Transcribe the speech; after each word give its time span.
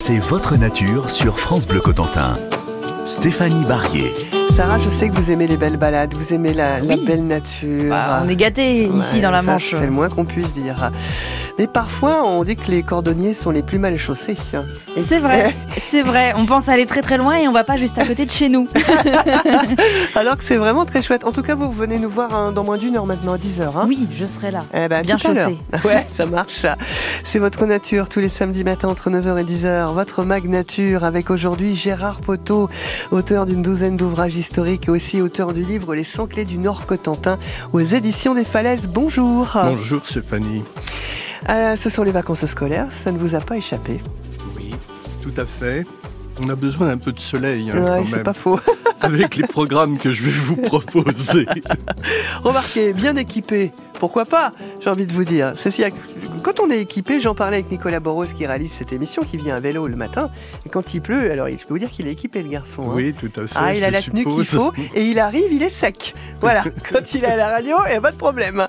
C'est 0.00 0.18
votre 0.20 0.56
nature 0.56 1.10
sur 1.10 1.38
France 1.40 1.66
Bleu 1.66 1.80
Cotentin. 1.80 2.36
Stéphanie 3.04 3.64
Barrier. 3.66 4.14
Sarah, 4.50 4.78
je 4.78 4.88
sais 4.88 5.08
que 5.08 5.14
vous 5.14 5.30
aimez 5.32 5.46
les 5.48 5.56
belles 5.56 5.76
balades, 5.76 6.14
vous 6.14 6.32
aimez 6.32 6.54
la, 6.54 6.78
la 6.78 6.96
belle 6.96 7.26
nature. 7.26 7.90
Bah, 7.90 8.22
on 8.24 8.28
est 8.28 8.36
gâtés 8.36 8.84
ici 8.86 9.16
Ouais, 9.16 9.22
dans 9.22 9.30
la 9.32 9.42
ça, 9.42 9.52
Manche. 9.52 9.70
C'est 9.70 9.80
le 9.84 9.90
moins 9.90 10.08
qu'on 10.08 10.24
puisse 10.24 10.54
dire. 10.54 10.90
Mais 11.58 11.66
parfois, 11.66 12.22
on 12.24 12.44
dit 12.44 12.54
que 12.54 12.70
les 12.70 12.84
cordonniers 12.84 13.34
sont 13.34 13.50
les 13.50 13.62
plus 13.62 13.80
mal 13.80 13.96
chaussés. 13.96 14.36
C'est 14.96 15.18
vrai, 15.18 15.56
c'est 15.76 16.02
vrai. 16.02 16.32
On 16.36 16.46
pense 16.46 16.68
aller 16.68 16.86
très 16.86 17.02
très 17.02 17.16
loin 17.16 17.34
et 17.34 17.48
on 17.48 17.52
va 17.52 17.64
pas 17.64 17.76
juste 17.76 17.98
à 17.98 18.06
côté 18.06 18.26
de 18.26 18.30
chez 18.30 18.48
nous. 18.48 18.68
Alors 20.14 20.36
que 20.36 20.44
c'est 20.44 20.56
vraiment 20.56 20.84
très 20.84 21.02
chouette. 21.02 21.24
En 21.24 21.32
tout 21.32 21.42
cas, 21.42 21.56
vous 21.56 21.72
venez 21.72 21.98
nous 21.98 22.08
voir 22.08 22.32
hein, 22.32 22.52
dans 22.52 22.62
moins 22.62 22.78
d'une 22.78 22.96
heure 22.96 23.06
maintenant, 23.06 23.32
à 23.32 23.38
10h. 23.38 23.62
Hein 23.76 23.86
Oui, 23.88 24.06
je 24.12 24.24
serai 24.24 24.52
là. 24.52 24.60
Eh 24.72 24.86
ben, 24.86 25.02
Bien 25.02 25.18
chaussée. 25.18 25.58
Ouais, 25.84 26.06
ça 26.08 26.26
marche. 26.26 26.64
C'est 27.24 27.38
votre 27.38 27.66
nature 27.66 28.08
tous 28.08 28.20
les 28.20 28.28
samedis 28.28 28.62
matins 28.62 28.88
entre 28.88 29.10
9h 29.10 29.38
et 29.40 29.44
10h. 29.44 29.92
Votre 29.94 30.22
mag 30.22 30.44
nature 30.48 31.02
avec 31.02 31.28
aujourd'hui 31.30 31.74
Gérard 31.74 32.20
Poteau, 32.20 32.68
auteur 33.10 33.46
d'une 33.46 33.62
douzaine 33.62 33.96
d'ouvrages 33.96 34.36
historiques 34.36 34.88
et 34.88 34.90
aussi 34.90 35.20
auteur 35.22 35.52
du 35.52 35.64
livre 35.64 35.94
Les 35.94 36.04
100 36.04 36.26
clés 36.28 36.44
du 36.44 36.58
Nord 36.58 36.86
Cotentin 36.86 37.38
aux 37.72 37.80
éditions 37.80 38.34
des 38.34 38.44
Falaises. 38.44 38.88
Bonjour. 38.88 39.48
Bonjour 39.54 40.02
Stéphanie. 40.04 40.62
Ah, 41.46 41.76
ce 41.76 41.90
sont 41.90 42.02
les 42.02 42.12
vacances 42.12 42.46
scolaires. 42.46 42.88
Ça 43.04 43.12
ne 43.12 43.18
vous 43.18 43.34
a 43.34 43.40
pas 43.40 43.56
échappé. 43.56 44.00
Oui, 44.56 44.74
tout 45.22 45.32
à 45.36 45.44
fait. 45.44 45.86
On 46.40 46.48
a 46.48 46.54
besoin 46.54 46.88
d'un 46.88 46.98
peu 46.98 47.12
de 47.12 47.18
soleil 47.18 47.70
hein, 47.72 47.82
ouais, 47.82 48.04
c'est 48.08 48.22
pas 48.22 48.32
faux. 48.32 48.60
avec 49.00 49.36
les 49.36 49.46
programmes 49.46 49.98
que 49.98 50.12
je 50.12 50.22
vais 50.22 50.30
vous 50.30 50.56
proposer. 50.56 51.46
Remarquez, 52.42 52.92
bien 52.92 53.16
équipé. 53.16 53.72
Pourquoi 53.98 54.24
pas 54.24 54.52
J'ai 54.80 54.90
envie 54.90 55.06
de 55.06 55.12
vous 55.12 55.24
dire. 55.24 55.52
Ceci, 55.56 55.82
quand 56.42 56.60
on 56.60 56.70
est 56.70 56.80
équipé, 56.80 57.18
j'en 57.20 57.34
parlais 57.34 57.58
avec 57.58 57.70
Nicolas 57.70 58.00
Boros 58.00 58.24
qui 58.26 58.46
réalise 58.46 58.72
cette 58.72 58.92
émission, 58.92 59.22
qui 59.22 59.36
vient 59.36 59.56
à 59.56 59.60
vélo 59.60 59.86
le 59.88 59.96
matin. 59.96 60.30
Et 60.64 60.68
quand 60.68 60.94
il 60.94 61.00
pleut, 61.00 61.30
alors 61.30 61.48
je 61.48 61.56
peux 61.56 61.74
vous 61.74 61.78
dire 61.78 61.90
qu'il 61.90 62.06
est 62.06 62.12
équipé 62.12 62.42
le 62.42 62.48
garçon. 62.48 62.82
hein. 62.82 62.92
Oui, 62.94 63.12
tout 63.14 63.30
à 63.40 63.46
fait. 63.46 63.54
Ah, 63.56 63.74
il 63.74 63.82
a 63.84 63.90
la 63.90 64.00
tenue 64.02 64.24
qu'il 64.24 64.44
faut 64.44 64.72
et 64.94 65.02
il 65.04 65.18
arrive, 65.18 65.52
il 65.52 65.62
est 65.62 65.68
sec. 65.68 66.14
Voilà, 66.40 66.62
quand 66.92 67.12
il 67.14 67.24
est 67.24 67.28
à 67.28 67.36
la 67.36 67.48
radio, 67.48 67.76
il 67.86 67.90
n'y 67.90 67.96
a 67.96 68.00
pas 68.00 68.12
de 68.12 68.16
problème. 68.16 68.66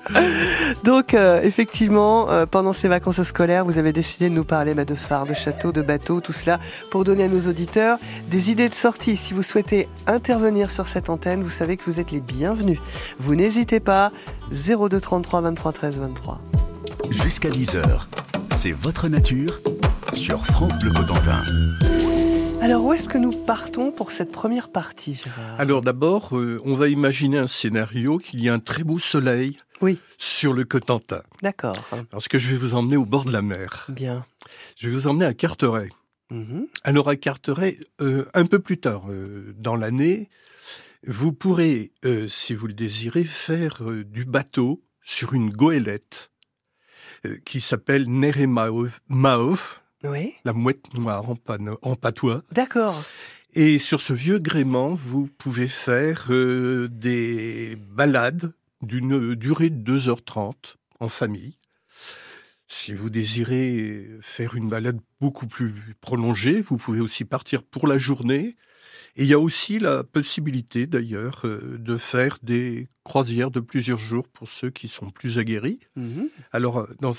Donc, 0.84 1.14
euh, 1.14 1.40
effectivement, 1.42 2.30
euh, 2.30 2.46
pendant 2.46 2.72
ces 2.72 2.88
vacances 2.88 3.22
scolaires, 3.22 3.64
vous 3.64 3.78
avez 3.78 3.92
décidé 3.92 4.28
de 4.28 4.34
nous 4.34 4.44
parler 4.44 4.74
bah, 4.74 4.84
de 4.84 4.94
phares, 4.94 5.26
de 5.26 5.34
châteaux, 5.34 5.72
de 5.72 5.82
bateaux, 5.82 6.20
tout 6.20 6.32
cela, 6.32 6.58
pour 6.90 7.04
donner 7.04 7.24
à 7.24 7.28
nos 7.28 7.48
auditeurs 7.48 7.98
des 8.28 8.50
idées 8.50 8.68
de 8.68 8.74
sortie. 8.74 9.16
Si 9.16 9.32
vous 9.34 9.42
souhaitez 9.44 9.88
intervenir 10.06 10.70
sur 10.72 10.86
cette 10.86 11.08
antenne, 11.10 11.42
vous 11.42 11.50
savez 11.50 11.76
que 11.76 11.84
vous 11.86 12.00
êtes 12.00 12.10
les 12.10 12.20
bienvenus. 12.20 12.78
Vous 13.18 13.34
n'hésitez 13.36 13.80
pas, 13.80 14.10
02 14.52 15.00
33 15.00 15.40
23 15.42 15.72
13 15.72 15.98
23. 15.98 16.40
Jusqu'à 17.10 17.50
10h. 17.50 18.02
C'est 18.50 18.72
votre 18.72 19.08
nature 19.08 19.60
sur 20.12 20.44
France 20.44 20.78
Bleu 20.78 20.92
Cotentin. 20.92 21.42
Alors, 22.60 22.84
où 22.84 22.92
est-ce 22.92 23.08
que 23.08 23.16
nous 23.16 23.32
partons 23.32 23.90
pour 23.90 24.12
cette 24.12 24.32
première 24.32 24.70
partie, 24.70 25.14
Gérard? 25.14 25.58
Alors 25.58 25.80
d'abord, 25.80 26.36
euh, 26.36 26.60
on 26.64 26.74
va 26.74 26.88
imaginer 26.88 27.38
un 27.38 27.46
scénario 27.46 28.18
qu'il 28.18 28.42
y 28.42 28.48
a 28.50 28.54
un 28.54 28.58
très 28.58 28.84
beau 28.84 28.98
soleil 28.98 29.56
Oui. 29.80 29.98
sur 30.18 30.52
le 30.52 30.64
Cotentin. 30.64 31.22
D'accord, 31.42 31.76
Parce 32.10 32.28
que 32.28 32.36
je 32.38 32.48
vais 32.50 32.56
vous 32.56 32.74
emmener 32.74 32.96
au 32.98 33.06
bord 33.06 33.24
de 33.24 33.32
la 33.32 33.40
mer. 33.42 33.86
bien. 33.88 34.26
Je 34.76 34.88
vais 34.88 34.94
vous 34.94 35.06
emmener 35.06 35.24
à 35.24 35.32
Carteret. 35.32 35.88
Mhm. 36.30 36.66
Alors 36.84 37.08
à 37.08 37.16
Carteret, 37.16 37.78
euh, 38.02 38.26
un 38.34 38.44
peu 38.44 38.58
plus 38.58 38.78
tard 38.78 39.04
euh, 39.08 39.54
dans 39.58 39.74
l'année, 39.74 40.28
vous 41.06 41.32
pourrez, 41.32 41.92
euh, 42.04 42.28
si 42.28 42.54
vous 42.54 42.66
le 42.66 42.72
désirez, 42.74 43.24
faire 43.24 43.82
euh, 43.82 44.04
du 44.04 44.24
bateau 44.24 44.82
sur 45.02 45.32
une 45.34 45.50
goélette 45.50 46.30
euh, 47.26 47.36
qui 47.44 47.60
s'appelle 47.60 48.08
Neremaof, 48.08 49.00
Maof, 49.08 49.82
Oui, 50.04 50.34
la 50.44 50.52
mouette 50.52 50.92
noire 50.94 51.28
en, 51.30 51.34
pano- 51.36 51.78
en 51.82 51.94
patois. 51.94 52.42
d'accord. 52.52 53.02
Et 53.54 53.78
sur 53.78 54.00
ce 54.00 54.12
vieux 54.12 54.38
gréement, 54.38 54.94
vous 54.94 55.26
pouvez 55.26 55.66
faire 55.66 56.28
des 56.28 57.76
balades 57.76 58.52
d'une 58.80 59.34
durée 59.34 59.70
de 59.70 59.98
2h30 59.98 60.76
en 61.00 61.08
famille. 61.08 61.58
Si 62.68 62.94
vous 62.94 63.10
désirez 63.10 64.08
faire 64.20 64.54
une 64.54 64.68
balade 64.68 65.00
beaucoup 65.20 65.48
plus 65.48 65.74
prolongée, 66.00 66.60
vous 66.60 66.76
pouvez 66.76 67.00
aussi 67.00 67.24
partir 67.24 67.64
pour 67.64 67.88
la 67.88 67.98
journée. 67.98 68.54
Et 69.16 69.24
il 69.24 69.28
y 69.28 69.34
a 69.34 69.38
aussi 69.38 69.78
la 69.78 70.04
possibilité 70.04 70.86
d'ailleurs 70.86 71.42
euh, 71.44 71.78
de 71.78 71.96
faire 71.96 72.38
des 72.42 72.88
croisières 73.04 73.50
de 73.50 73.60
plusieurs 73.60 73.98
jours 73.98 74.26
pour 74.28 74.48
ceux 74.48 74.70
qui 74.70 74.88
sont 74.88 75.10
plus 75.10 75.38
aguerris. 75.38 75.80
Mhm. 75.96 76.28
Alors, 76.52 76.78
euh, 76.78 76.86
dans, 77.00 77.12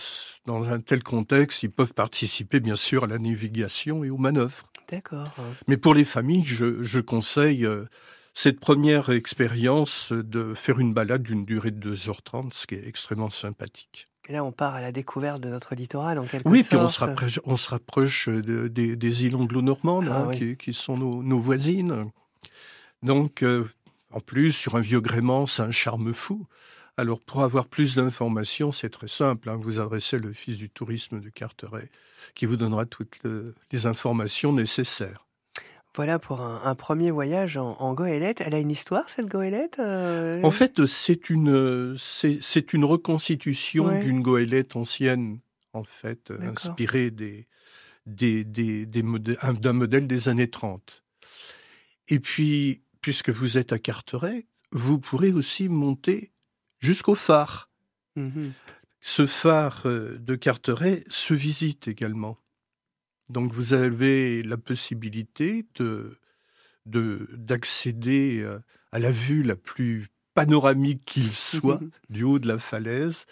dans 0.45 0.69
un 0.69 0.79
tel 0.79 1.03
contexte, 1.03 1.63
ils 1.63 1.71
peuvent 1.71 1.93
participer 1.93 2.59
bien 2.59 2.75
sûr 2.75 3.03
à 3.03 3.07
la 3.07 3.19
navigation 3.19 4.03
et 4.03 4.09
aux 4.09 4.17
manœuvres. 4.17 4.67
D'accord. 4.89 5.33
Mais 5.67 5.77
pour 5.77 5.93
les 5.93 6.03
familles, 6.03 6.45
je, 6.45 6.83
je 6.83 6.99
conseille 6.99 7.65
euh, 7.65 7.85
cette 8.33 8.59
première 8.59 9.09
expérience 9.09 10.11
de 10.11 10.53
faire 10.53 10.79
une 10.79 10.93
balade 10.93 11.23
d'une 11.23 11.43
durée 11.43 11.71
de 11.71 11.95
2h30, 11.95 12.53
ce 12.53 12.67
qui 12.67 12.75
est 12.75 12.87
extrêmement 12.87 13.29
sympathique. 13.29 14.07
Et 14.31 14.35
là, 14.35 14.45
on 14.45 14.53
part 14.53 14.75
à 14.75 14.79
la 14.81 14.93
découverte 14.93 15.41
de 15.41 15.49
notre 15.49 15.75
littoral, 15.75 16.17
en 16.17 16.23
quelque 16.25 16.47
Oui, 16.47 16.59
sorte. 16.59 16.69
puis 16.69 16.77
on 16.77 16.87
se 16.87 16.99
rapproche, 17.01 17.39
on 17.43 17.57
se 17.57 17.69
rapproche 17.69 18.29
de- 18.29 18.69
des- 18.69 18.95
des 18.95 19.25
îles 19.25 19.35
anglo-normandes, 19.35 20.07
Ah 20.09 20.19
hein, 20.19 20.27
oui. 20.29 20.37
qui, 20.37 20.55
qui 20.55 20.73
sont 20.73 20.95
nos, 20.95 21.21
nos 21.21 21.37
voisines. 21.37 22.09
Donc, 23.03 23.43
euh, 23.43 23.67
en 24.09 24.21
plus, 24.21 24.53
sur 24.53 24.75
un 24.77 24.79
vieux 24.79 25.01
gréement, 25.01 25.45
c'est 25.47 25.63
un 25.63 25.71
charme 25.71 26.13
fou. 26.13 26.47
Alors, 26.95 27.19
pour 27.19 27.43
avoir 27.43 27.65
plus 27.67 27.95
d'informations, 27.95 28.71
c'est 28.71 28.89
très 28.89 29.09
simple. 29.09 29.49
hein, 29.49 29.57
vous 29.59 29.79
adressez 29.81 30.17
le 30.17 30.31
fils 30.31 30.55
du 30.55 30.69
tourisme 30.69 31.19
de 31.19 31.27
Carteret, 31.27 31.89
qui 32.33 32.45
vous 32.45 32.55
donnera 32.55 32.85
toutes 32.85 33.19
le- 33.23 33.53
les 33.73 33.85
informations 33.85 34.53
nécessaires. 34.53 35.25
Voilà 35.95 36.19
pour 36.19 36.39
un, 36.41 36.61
un 36.63 36.75
premier 36.75 37.11
voyage 37.11 37.57
en, 37.57 37.75
en 37.79 37.93
goélette. 37.93 38.41
Elle 38.41 38.53
a 38.53 38.59
une 38.59 38.71
histoire, 38.71 39.09
cette 39.09 39.27
goélette 39.27 39.77
euh? 39.79 40.41
En 40.43 40.51
fait, 40.51 40.85
c'est 40.85 41.29
une, 41.29 41.95
c'est 41.97 42.39
c'est 42.41 42.73
une 42.73 42.85
reconstitution 42.85 43.85
Ouais. 43.87 44.01
d'une 44.03 44.21
goélette 44.21 44.75
ancienne, 44.75 45.39
en 45.73 45.83
fait, 45.83 46.31
euh, 46.31 46.51
inspirée 46.51 47.11
des, 47.11 47.47
des, 48.05 48.43
des, 48.45 48.85
des 48.85 49.03
d'un 49.59 49.73
modèle 49.73 50.07
des 50.07 50.29
années 50.29 50.49
30. 50.49 51.03
Et 52.07 52.19
puis, 52.19 52.81
puisque 53.01 53.29
vous 53.29 53.57
êtes 53.57 53.73
à 53.73 53.79
Carteret, 53.79 54.45
vous 54.71 54.97
pourrez 54.99 55.31
aussi 55.33 55.67
monter 55.69 56.31
jusqu'au 56.79 57.15
phare. 57.15 57.69
Mhm. 58.15 58.53
Ce 59.01 59.25
phare 59.25 59.81
euh, 59.87 60.17
de 60.19 60.35
Carteret 60.35 61.03
se 61.09 61.33
visite 61.33 61.87
également. 61.87 62.37
Donc 63.31 63.53
vous 63.53 63.73
avez 63.73 64.43
la 64.43 64.57
possibilité 64.57 65.65
de 65.75 66.17
de- 66.87 67.29
d'accéder 67.33 68.39
euh, 68.41 68.59
à 68.91 68.97
la 68.99 69.11
vue 69.11 69.43
la 69.43 69.55
plus 69.55 70.07
panoramique 70.33 71.05
qu'il 71.05 71.31
soit 71.31 71.79
du 72.09 72.23
haut 72.23 72.39
de 72.39 72.47
la 72.47 72.57
falaise 72.57 73.25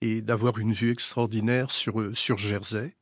et 0.00 0.22
d'avoir 0.22 0.58
une 0.58 0.72
vue 0.72 0.90
extraordinaire 0.90 1.70
sur, 1.70 2.00
euh, 2.00 2.14
sur 2.14 2.36
Jersey. 2.36 2.96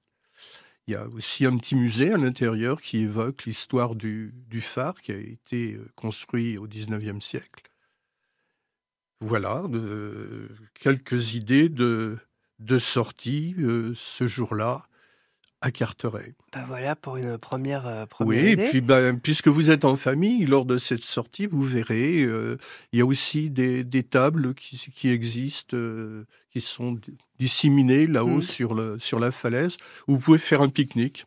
Il 0.87 0.93
y 0.93 0.97
a 0.97 1.09
aussi 1.09 1.47
un 1.47 1.57
petit 1.57 1.75
musée 1.75 2.13
à 2.13 2.19
l'intérieur 2.19 2.83
qui 2.83 2.99
évoque 2.99 3.45
l'histoire 3.47 3.95
du, 3.95 4.35
du 4.49 4.61
phare 4.61 5.01
qui 5.01 5.13
a 5.13 5.17
été 5.17 5.75
euh, 5.75 5.89
construit 5.97 6.59
au 6.59 6.67
XIXe 6.69 7.25
siècle. 7.25 7.63
Voilà, 9.21 9.63
euh, 9.73 10.49
quelques 10.75 11.35
idées 11.35 11.71
de, 11.71 12.19
de 12.59 12.79
sortie 12.79 13.55
euh, 13.59 13.95
ce 13.97 14.27
jour-là 14.27 14.87
à 15.65 15.71
Carteret. 15.71 16.35
Bah 16.53 16.65
voilà 16.69 16.95
pour 16.95 17.17
une 17.17 17.39
première, 17.39 17.87
euh, 17.87 18.05
première 18.07 18.43
Oui, 18.43 18.49
et 18.49 18.53
idée. 18.53 18.69
puis 18.69 18.81
ben, 18.81 19.19
puisque 19.19 19.49
vous 19.49 19.71
êtes 19.71 19.85
en 19.85 19.97
famille, 19.97 20.45
lors 20.45 20.65
de 20.67 20.77
cette 20.77 21.03
sortie, 21.05 21.47
vous 21.47 21.63
verrez, 21.63 22.23
euh, 22.23 22.59
il 22.93 22.99
y 22.99 23.03
a 23.03 23.07
aussi 23.07 23.49
des, 23.51 23.83
des 23.83 24.03
tables 24.03 24.55
qui, 24.55 24.77
qui 24.95 25.09
existent, 25.11 25.77
euh, 25.77 26.27
qui 26.53 26.61
sont 26.61 26.99
disséminées 27.39 28.07
là-haut 28.07 28.39
Mm. 28.39 28.43
sur, 28.43 28.75
le, 28.75 28.99
sur 28.99 29.19
la 29.21 29.31
falaise, 29.31 29.77
où 30.07 30.13
vous 30.15 30.19
pouvez 30.19 30.39
faire 30.39 30.61
un 30.61 30.69
pique-nique 30.69 31.25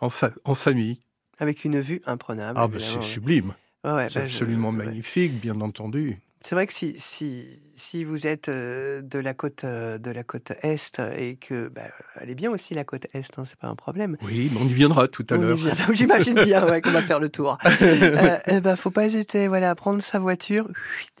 en, 0.00 0.10
fa- 0.10 0.32
en 0.44 0.54
famille. 0.54 0.98
Avec 1.38 1.64
une 1.64 1.80
vue 1.80 2.00
imprenable. 2.06 2.58
Ah, 2.60 2.66
ben, 2.68 2.80
c'est 2.80 2.96
ouais. 2.96 3.02
sublime, 3.02 3.54
Ouais, 3.84 3.92
ouais, 3.92 4.08
c'est 4.08 4.20
bah, 4.20 4.26
je- 4.26 4.32
absolument 4.34 4.72
magnifique, 4.72 5.40
bien 5.40 5.60
entendu. 5.60 6.18
C'est 6.46 6.54
vrai 6.54 6.66
que 6.66 6.74
si, 6.74 6.94
si, 6.98 7.46
si 7.74 8.04
vous 8.04 8.26
êtes 8.26 8.50
euh, 8.50 9.00
de 9.00 9.18
la 9.18 9.32
côte 9.32 9.64
euh, 9.64 9.96
de 9.96 10.10
la 10.10 10.22
côte 10.24 10.52
est 10.62 11.00
et 11.16 11.36
que 11.36 11.68
bah, 11.68 11.84
elle 12.20 12.28
est 12.28 12.34
bien 12.34 12.50
aussi 12.50 12.74
la 12.74 12.84
côte 12.84 13.06
est, 13.14 13.38
hein, 13.38 13.44
c'est 13.46 13.58
pas 13.58 13.68
un 13.68 13.74
problème. 13.74 14.18
Oui, 14.20 14.50
mais 14.52 14.60
on 14.60 14.66
y 14.68 14.72
viendra 14.74 15.08
tout 15.08 15.26
à 15.30 15.36
l'heure. 15.36 15.56
J'imagine 15.92 16.44
bien 16.44 16.68
ouais, 16.68 16.82
qu'on 16.82 16.90
va 16.90 17.00
faire 17.00 17.18
le 17.18 17.30
tour. 17.30 17.56
euh, 17.82 18.38
eh 18.46 18.60
ben, 18.60 18.76
faut 18.76 18.90
pas 18.90 19.06
hésiter, 19.06 19.48
voilà, 19.48 19.70
à 19.70 19.74
prendre 19.74 20.02
sa 20.02 20.18
voiture, 20.18 20.68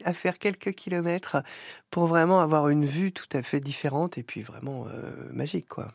à 0.04 0.12
faire 0.12 0.38
quelques 0.38 0.72
kilomètres 0.72 1.38
pour 1.90 2.06
vraiment 2.06 2.40
avoir 2.42 2.68
une 2.68 2.84
vue 2.84 3.12
tout 3.12 3.28
à 3.32 3.40
fait 3.40 3.60
différente 3.60 4.18
et 4.18 4.22
puis 4.22 4.42
vraiment 4.42 4.86
euh, 4.88 5.10
magique, 5.32 5.68
quoi. 5.68 5.88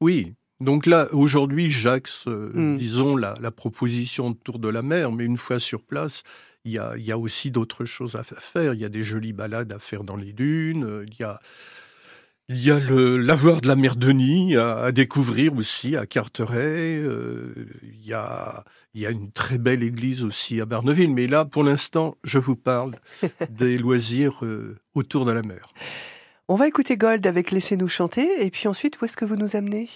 Oui. 0.00 0.34
Donc 0.58 0.86
là, 0.86 1.06
aujourd'hui, 1.12 1.70
j'axe, 1.70 2.26
euh, 2.26 2.50
Mm. 2.52 2.78
disons, 2.78 3.16
la, 3.16 3.34
la 3.40 3.50
proposition 3.52 4.30
de 4.30 4.36
Tour 4.36 4.58
de 4.58 4.68
la 4.68 4.82
mer, 4.82 5.12
mais 5.12 5.24
une 5.24 5.36
fois 5.36 5.60
sur 5.60 5.82
place, 5.84 6.22
il 6.66 6.72
y 6.72 6.78
a, 6.78 6.92
il 6.98 7.04
y 7.04 7.12
a 7.12 7.18
aussi 7.18 7.50
d'autres 7.50 7.84
choses 7.86 8.14
à 8.16 8.22
fa- 8.22 8.38
faire. 8.40 8.74
Il 8.74 8.80
y 8.80 8.84
a 8.84 8.88
des 8.90 9.02
jolies 9.02 9.32
balades 9.32 9.72
à 9.72 9.78
faire 9.78 10.04
dans 10.04 10.16
les 10.16 10.32
dunes, 10.34 10.84
euh, 10.84 11.04
il 11.08 11.14
y 11.18 11.24
a 11.24 11.40
Il 12.48 12.62
y 12.64 12.70
a 12.70 12.78
le 12.78 13.16
lavoir 13.18 13.60
de 13.60 13.66
la 13.66 13.74
mer 13.74 13.96
Denis 13.96 14.56
à, 14.56 14.76
à 14.78 14.92
découvrir 14.92 15.52
aussi 15.56 15.96
à 15.96 16.06
Carteret. 16.06 16.96
Euh, 17.02 17.54
il, 17.82 18.06
y 18.06 18.12
a, 18.12 18.62
il 18.94 19.00
y 19.00 19.06
a 19.06 19.10
une 19.10 19.32
très 19.32 19.58
belle 19.58 19.82
église 19.82 20.22
aussi 20.22 20.60
à 20.60 20.64
Barneville. 20.64 21.12
Mais 21.12 21.26
là, 21.26 21.44
pour 21.44 21.64
l'instant, 21.64 22.16
je 22.22 22.38
vous 22.38 22.54
parle 22.54 22.94
des 23.50 23.78
loisirs 23.78 24.44
euh, 24.44 24.76
autour 24.94 25.24
de 25.24 25.32
la 25.32 25.42
mer. 25.42 25.62
On 26.46 26.54
va 26.54 26.68
écouter 26.68 26.96
Gold 26.96 27.26
avec 27.26 27.50
Laissez-nous 27.50 27.88
chanter. 27.88 28.28
Et 28.46 28.50
puis 28.52 28.68
ensuite, 28.68 29.00
où 29.00 29.04
est-ce 29.04 29.16
que 29.16 29.24
vous 29.24 29.34
nous 29.36 29.56
amenez? 29.56 29.88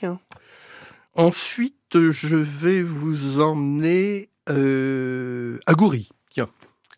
Ensuite, 1.14 2.10
je 2.10 2.36
vais 2.36 2.82
vous 2.82 3.40
emmener 3.40 4.30
euh, 4.48 5.58
à 5.66 5.74
Goury. 5.74 6.08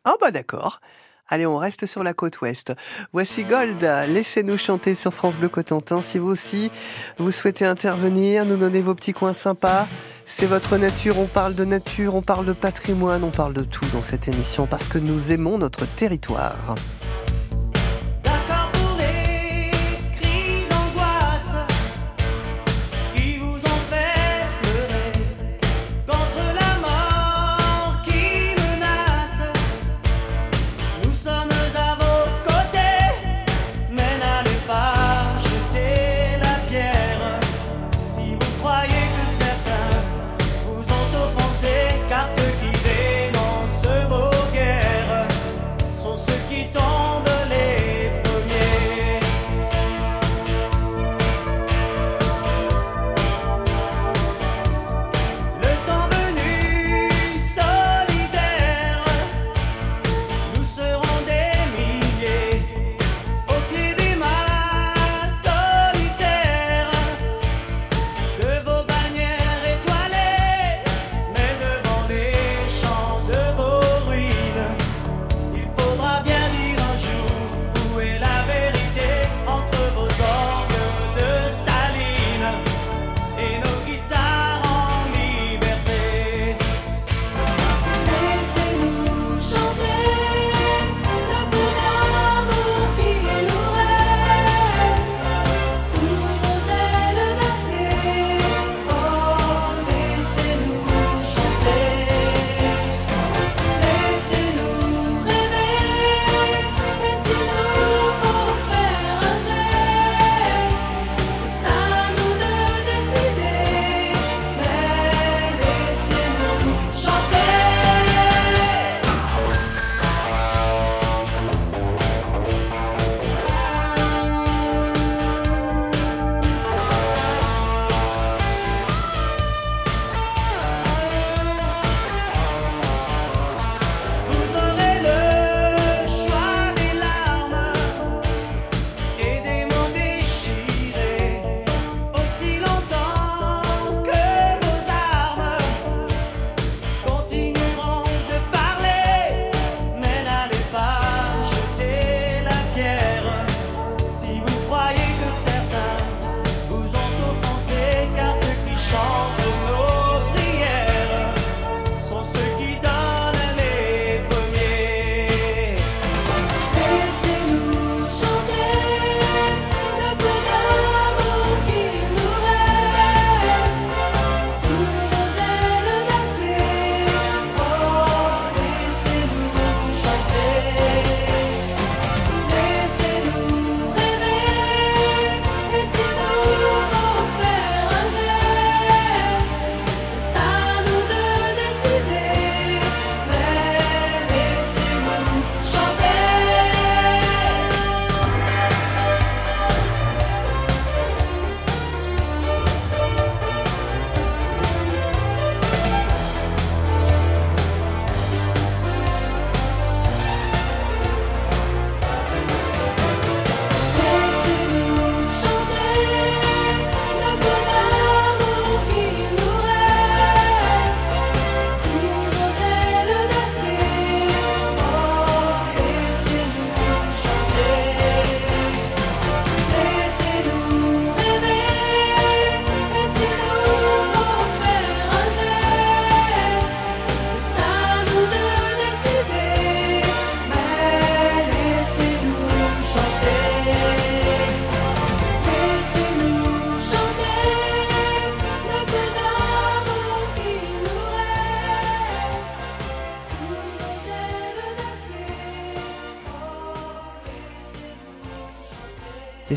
Ah 0.04 0.14
bah 0.20 0.30
d'accord. 0.30 0.80
Allez, 1.28 1.46
on 1.46 1.56
reste 1.56 1.86
sur 1.86 2.02
la 2.02 2.12
côte 2.12 2.40
ouest. 2.40 2.72
Voici 3.12 3.44
Gold, 3.44 3.80
laissez-nous 3.80 4.58
chanter 4.58 4.94
sur 4.94 5.14
France 5.14 5.38
Bleu 5.38 5.48
Cotentin. 5.48 6.02
Si 6.02 6.18
vous 6.18 6.28
aussi, 6.28 6.70
vous 7.18 7.30
souhaitez 7.30 7.64
intervenir, 7.64 8.44
nous 8.44 8.56
donner 8.56 8.80
vos 8.82 8.94
petits 8.94 9.12
coins 9.12 9.32
sympas, 9.32 9.86
c'est 10.24 10.46
votre 10.46 10.76
nature, 10.76 11.18
on 11.18 11.26
parle 11.26 11.54
de 11.54 11.64
nature, 11.64 12.16
on 12.16 12.22
parle 12.22 12.46
de 12.46 12.52
patrimoine, 12.52 13.22
on 13.24 13.30
parle 13.30 13.54
de 13.54 13.64
tout 13.64 13.86
dans 13.94 14.02
cette 14.02 14.28
émission 14.28 14.66
parce 14.66 14.88
que 14.88 14.98
nous 14.98 15.30
aimons 15.32 15.56
notre 15.56 15.86
territoire. 15.86 16.74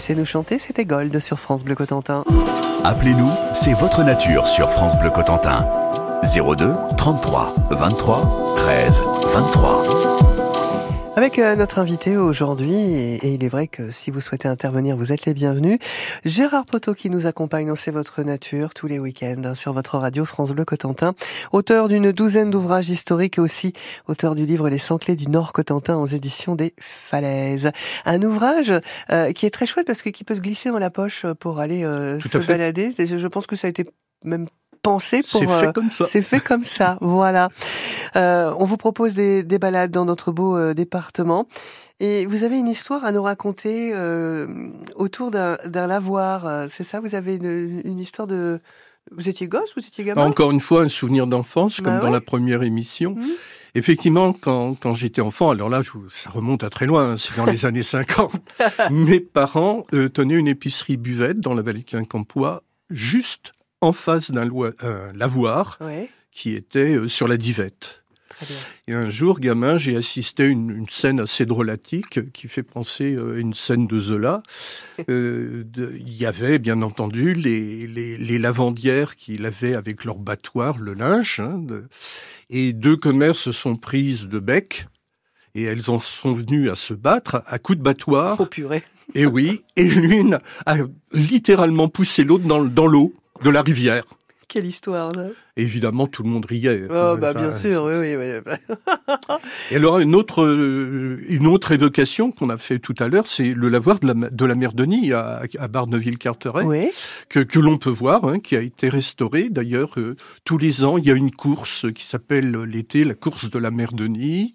Laissez-nous 0.07 0.25
chanter, 0.25 0.59
c'était 0.59 0.85
Gold 0.85 1.19
sur 1.19 1.39
France 1.39 1.63
Bleu 1.63 1.73
Cotentin. 1.73 2.23
Appelez-nous, 2.83 3.31
c'est 3.55 3.73
votre 3.73 4.03
nature 4.03 4.47
sur 4.47 4.69
France 4.69 4.99
Bleu 4.99 5.09
Cotentin. 5.09 5.67
02 6.21 6.75
33 6.95 7.55
23 7.71 8.53
13 8.55 9.01
23. 9.33 10.14
Avec 11.17 11.39
euh, 11.39 11.55
notre 11.55 11.79
invité 11.79 12.17
aujourd'hui, 12.17 12.75
et, 12.75 13.33
il 13.33 13.41
est 13.45 13.47
vrai 13.47 13.67
que 13.67 13.89
si 13.89 14.11
vous 14.11 14.19
souhaitez 14.19 14.49
intervenir, 14.49 14.97
vous 14.97 15.13
êtes 15.13 15.25
les 15.25 15.33
bienvenus. 15.33 15.79
Gérard 16.25 16.65
Poteau 16.65 16.93
qui 16.93 17.09
nous 17.09 17.25
accompagne 17.25 17.67
dans 17.67 17.75
C'est 17.75 17.91
votre 17.91 18.21
nature 18.21 18.73
tous 18.73 18.87
les 18.87 18.99
week-ends 18.99 19.41
hein, 19.45 19.55
sur 19.55 19.71
votre 19.71 19.97
radio 19.97 20.25
France 20.25 20.51
Bleu 20.51 20.65
Cotentin, 20.65 21.15
auteur 21.53 21.87
d'une 21.87 22.11
douzaine 22.11 22.49
d'ouvrages 22.49 22.89
historiques 22.89 23.37
et 23.37 23.41
aussi 23.41 23.71
auteur 24.09 24.35
du 24.35 24.45
livre 24.45 24.67
Les 24.67 24.77
100 24.77 24.97
clés 24.97 25.15
du 25.15 25.27
Nord 25.27 25.53
Cotentin 25.53 25.95
aux 25.95 26.05
éditions 26.05 26.55
des 26.55 26.73
Falaises. 26.79 27.71
Un 28.03 28.21
ouvrage 28.21 28.73
euh, 29.09 29.31
qui 29.31 29.45
est 29.45 29.51
très 29.51 29.65
chouette 29.65 29.87
parce 29.87 30.01
que 30.01 30.09
qui 30.09 30.25
peut 30.25 30.35
se 30.35 30.41
glisser 30.41 30.69
dans 30.69 30.79
la 30.79 30.89
poche 30.89 31.25
pour 31.39 31.59
aller 31.59 31.85
euh, 31.85 32.19
se 32.19 32.39
balader. 32.39 32.91
Je 32.97 33.27
pense 33.27 33.47
que 33.47 33.55
ça 33.55 33.67
a 33.67 33.69
été 33.69 33.85
même 34.25 34.47
pensé 34.85 35.21
pour. 35.21 35.41
C'est 35.41 35.47
fait 35.47 35.73
comme 35.73 35.91
ça. 35.91 36.05
C'est 36.05 36.21
fait 36.21 36.39
comme 36.39 36.63
ça, 36.77 36.97
voilà. 37.01 37.49
Euh, 38.15 38.53
on 38.57 38.65
vous 38.65 38.77
propose 38.77 39.13
des, 39.15 39.43
des, 39.43 39.59
balades 39.59 39.91
dans 39.91 40.05
notre 40.05 40.31
beau 40.31 40.57
euh, 40.57 40.73
département. 40.73 41.47
Et 41.99 42.25
vous 42.25 42.43
avez 42.43 42.57
une 42.57 42.67
histoire 42.67 43.05
à 43.05 43.11
nous 43.11 43.23
raconter 43.23 43.91
euh, 43.93 44.47
autour 44.95 45.31
d'un 45.31 45.87
lavoir. 45.87 46.45
Euh, 46.45 46.67
c'est 46.69 46.83
ça? 46.83 46.99
Vous 46.99 47.15
avez 47.15 47.35
une, 47.35 47.81
une, 47.85 47.99
histoire 47.99 48.27
de... 48.27 48.59
Vous 49.11 49.29
étiez 49.29 49.47
gosse 49.47 49.73
Vous 49.77 49.85
étiez 49.85 50.03
gamin? 50.03 50.25
Encore 50.25 50.51
une 50.51 50.59
fois, 50.59 50.81
un 50.81 50.89
souvenir 50.89 51.25
d'enfance, 51.25 51.79
comme 51.79 51.93
bah 51.93 51.99
dans 51.99 52.09
la 52.09 52.19
première 52.19 52.63
émission. 52.63 53.11
Mmh. 53.11 53.25
Effectivement, 53.75 54.33
quand, 54.33 54.75
quand 54.75 54.93
j'étais 54.93 55.21
enfant, 55.21 55.51
alors 55.51 55.69
là, 55.69 55.81
je, 55.81 55.91
ça 56.09 56.29
remonte 56.29 56.63
à 56.63 56.69
très 56.69 56.85
loin, 56.85 57.11
hein, 57.11 57.17
c'est 57.17 57.35
dans 57.37 57.45
les 57.45 57.65
années 57.65 57.83
50, 57.83 58.33
mes 58.89 59.19
parents 59.19 59.83
euh, 59.93 60.09
tenaient 60.09 60.35
une 60.35 60.47
épicerie 60.47 60.97
buvette 60.97 61.41
dans 61.41 61.53
la 61.53 61.61
vallée 61.61 61.81
de 61.81 61.89
Quincampoix, 61.89 62.63
juste 62.89 63.51
en 63.85 63.93
face 63.93 64.31
d'un 64.31 64.49
lavoir 65.13 65.77
ouais. 65.81 66.09
qui 66.31 66.55
était 66.55 67.07
sur 67.07 67.27
la 67.27 67.37
divette. 67.37 68.05
Et 68.87 68.93
un 68.93 69.09
jour, 69.09 69.39
gamin, 69.39 69.77
j'ai 69.77 69.95
assisté 69.95 70.43
à 70.43 70.47
une, 70.47 70.69
une, 70.69 70.89
scène 70.89 71.19
assez 71.19 71.45
drôlatique 71.45 72.31
qui 72.31 72.47
fait 72.47 72.63
penser 72.63 73.17
à 73.17 73.37
une 73.37 73.53
scène 73.53 73.87
de 73.87 73.99
Zola. 73.99 74.41
Euh, 75.09 75.65
de, 75.65 75.93
il 75.97 76.13
y 76.13 76.25
avait, 76.25 76.57
bien 76.57 76.81
entendu, 76.81 77.33
les, 77.33 77.85
les, 77.85 78.17
les, 78.17 78.39
lavandières 78.39 79.17
qui 79.17 79.35
lavaient 79.35 79.75
avec 79.75 80.05
leur 80.05 80.17
battoir 80.17 80.77
le 80.77 80.93
linge. 80.93 81.41
Hein, 81.41 81.59
de, 81.59 81.83
et 82.49 82.71
deux 82.71 82.95
commères 82.95 83.35
se 83.35 83.51
sont 83.51 83.75
prises 83.75 84.29
de 84.29 84.39
bec. 84.39 84.87
Et 85.53 85.63
elles 85.63 85.91
en 85.91 85.99
sont 85.99 86.31
venues 86.31 86.69
à 86.69 86.75
se 86.75 86.93
battre 86.93 87.43
à 87.45 87.59
coups 87.59 87.77
de 87.77 87.83
battoir. 87.83 88.49
Purée. 88.49 88.83
Et 89.13 89.25
oui, 89.25 89.63
et 89.75 89.87
l'une 89.87 90.39
a 90.65 90.77
littéralement 91.11 91.89
poussé 91.89 92.23
l'autre 92.23 92.45
dans, 92.45 92.63
dans 92.63 92.87
l'eau 92.87 93.13
de 93.43 93.49
la 93.49 93.61
rivière. 93.61 94.03
Quelle 94.47 94.65
histoire, 94.65 95.11
là. 95.11 95.29
Évidemment, 95.57 96.05
tout 96.05 96.21
le 96.21 96.29
monde 96.29 96.45
riait. 96.45 96.83
Oh, 96.91 97.17
bah, 97.19 97.33
bien 97.33 97.51
sûr, 97.51 97.83
oui, 97.85 98.15
oui. 98.15 98.39
oui. 98.45 98.75
Et 99.71 99.77
alors, 99.77 99.97
une 99.97 100.13
autre, 100.13 100.45
une 101.27 101.47
autre 101.47 101.71
évocation 101.71 102.31
qu'on 102.31 102.51
a 102.51 102.57
fait 102.59 102.77
tout 102.77 102.93
à 102.99 103.07
l'heure, 103.07 103.25
c'est 103.25 103.55
le 103.55 103.69
lavoir 103.69 103.99
de 103.99 104.07
la, 104.07 104.13
de 104.13 104.45
la 104.45 104.53
mer 104.53 104.73
Denis 104.73 105.13
à, 105.13 105.41
à 105.57 105.67
Barneville-Carteret, 105.67 106.63
oui. 106.63 106.89
que, 107.27 107.39
que 107.39 107.59
l'on 107.59 107.77
peut 107.77 107.89
voir, 107.89 108.25
hein, 108.25 108.39
qui 108.39 108.55
a 108.55 108.61
été 108.61 108.87
restauré. 108.87 109.49
D'ailleurs, 109.49 109.99
euh, 109.99 110.15
tous 110.43 110.59
les 110.59 110.83
ans, 110.83 110.99
il 110.99 111.05
y 111.05 111.11
a 111.11 111.15
une 111.15 111.31
course 111.31 111.87
qui 111.93 112.03
s'appelle 112.03 112.51
l'été, 112.51 113.03
la 113.03 113.15
course 113.15 113.49
de 113.49 113.57
la 113.57 113.71
mer 113.71 113.93
Denis. 113.93 114.53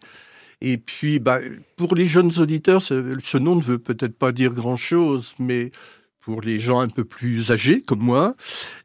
Et 0.61 0.79
puis, 0.79 1.19
bah, 1.19 1.41
pour 1.77 1.97
les 1.97 2.05
jeunes 2.05 2.31
auditeurs, 2.39 2.81
ce, 2.81 3.17
ce 3.23 3.39
nom 3.39 3.57
ne 3.57 3.63
veut 3.63 3.79
peut-être 3.79 4.17
pas 4.17 4.31
dire 4.31 4.53
grand-chose, 4.53 5.35
mais 5.41 5.73
pour 6.21 6.41
les 6.41 6.59
gens 6.59 6.81
un 6.81 6.89
peu 6.89 7.05
plus 7.05 7.51
âgés 7.51 7.81
comme 7.81 8.01
moi, 8.01 8.37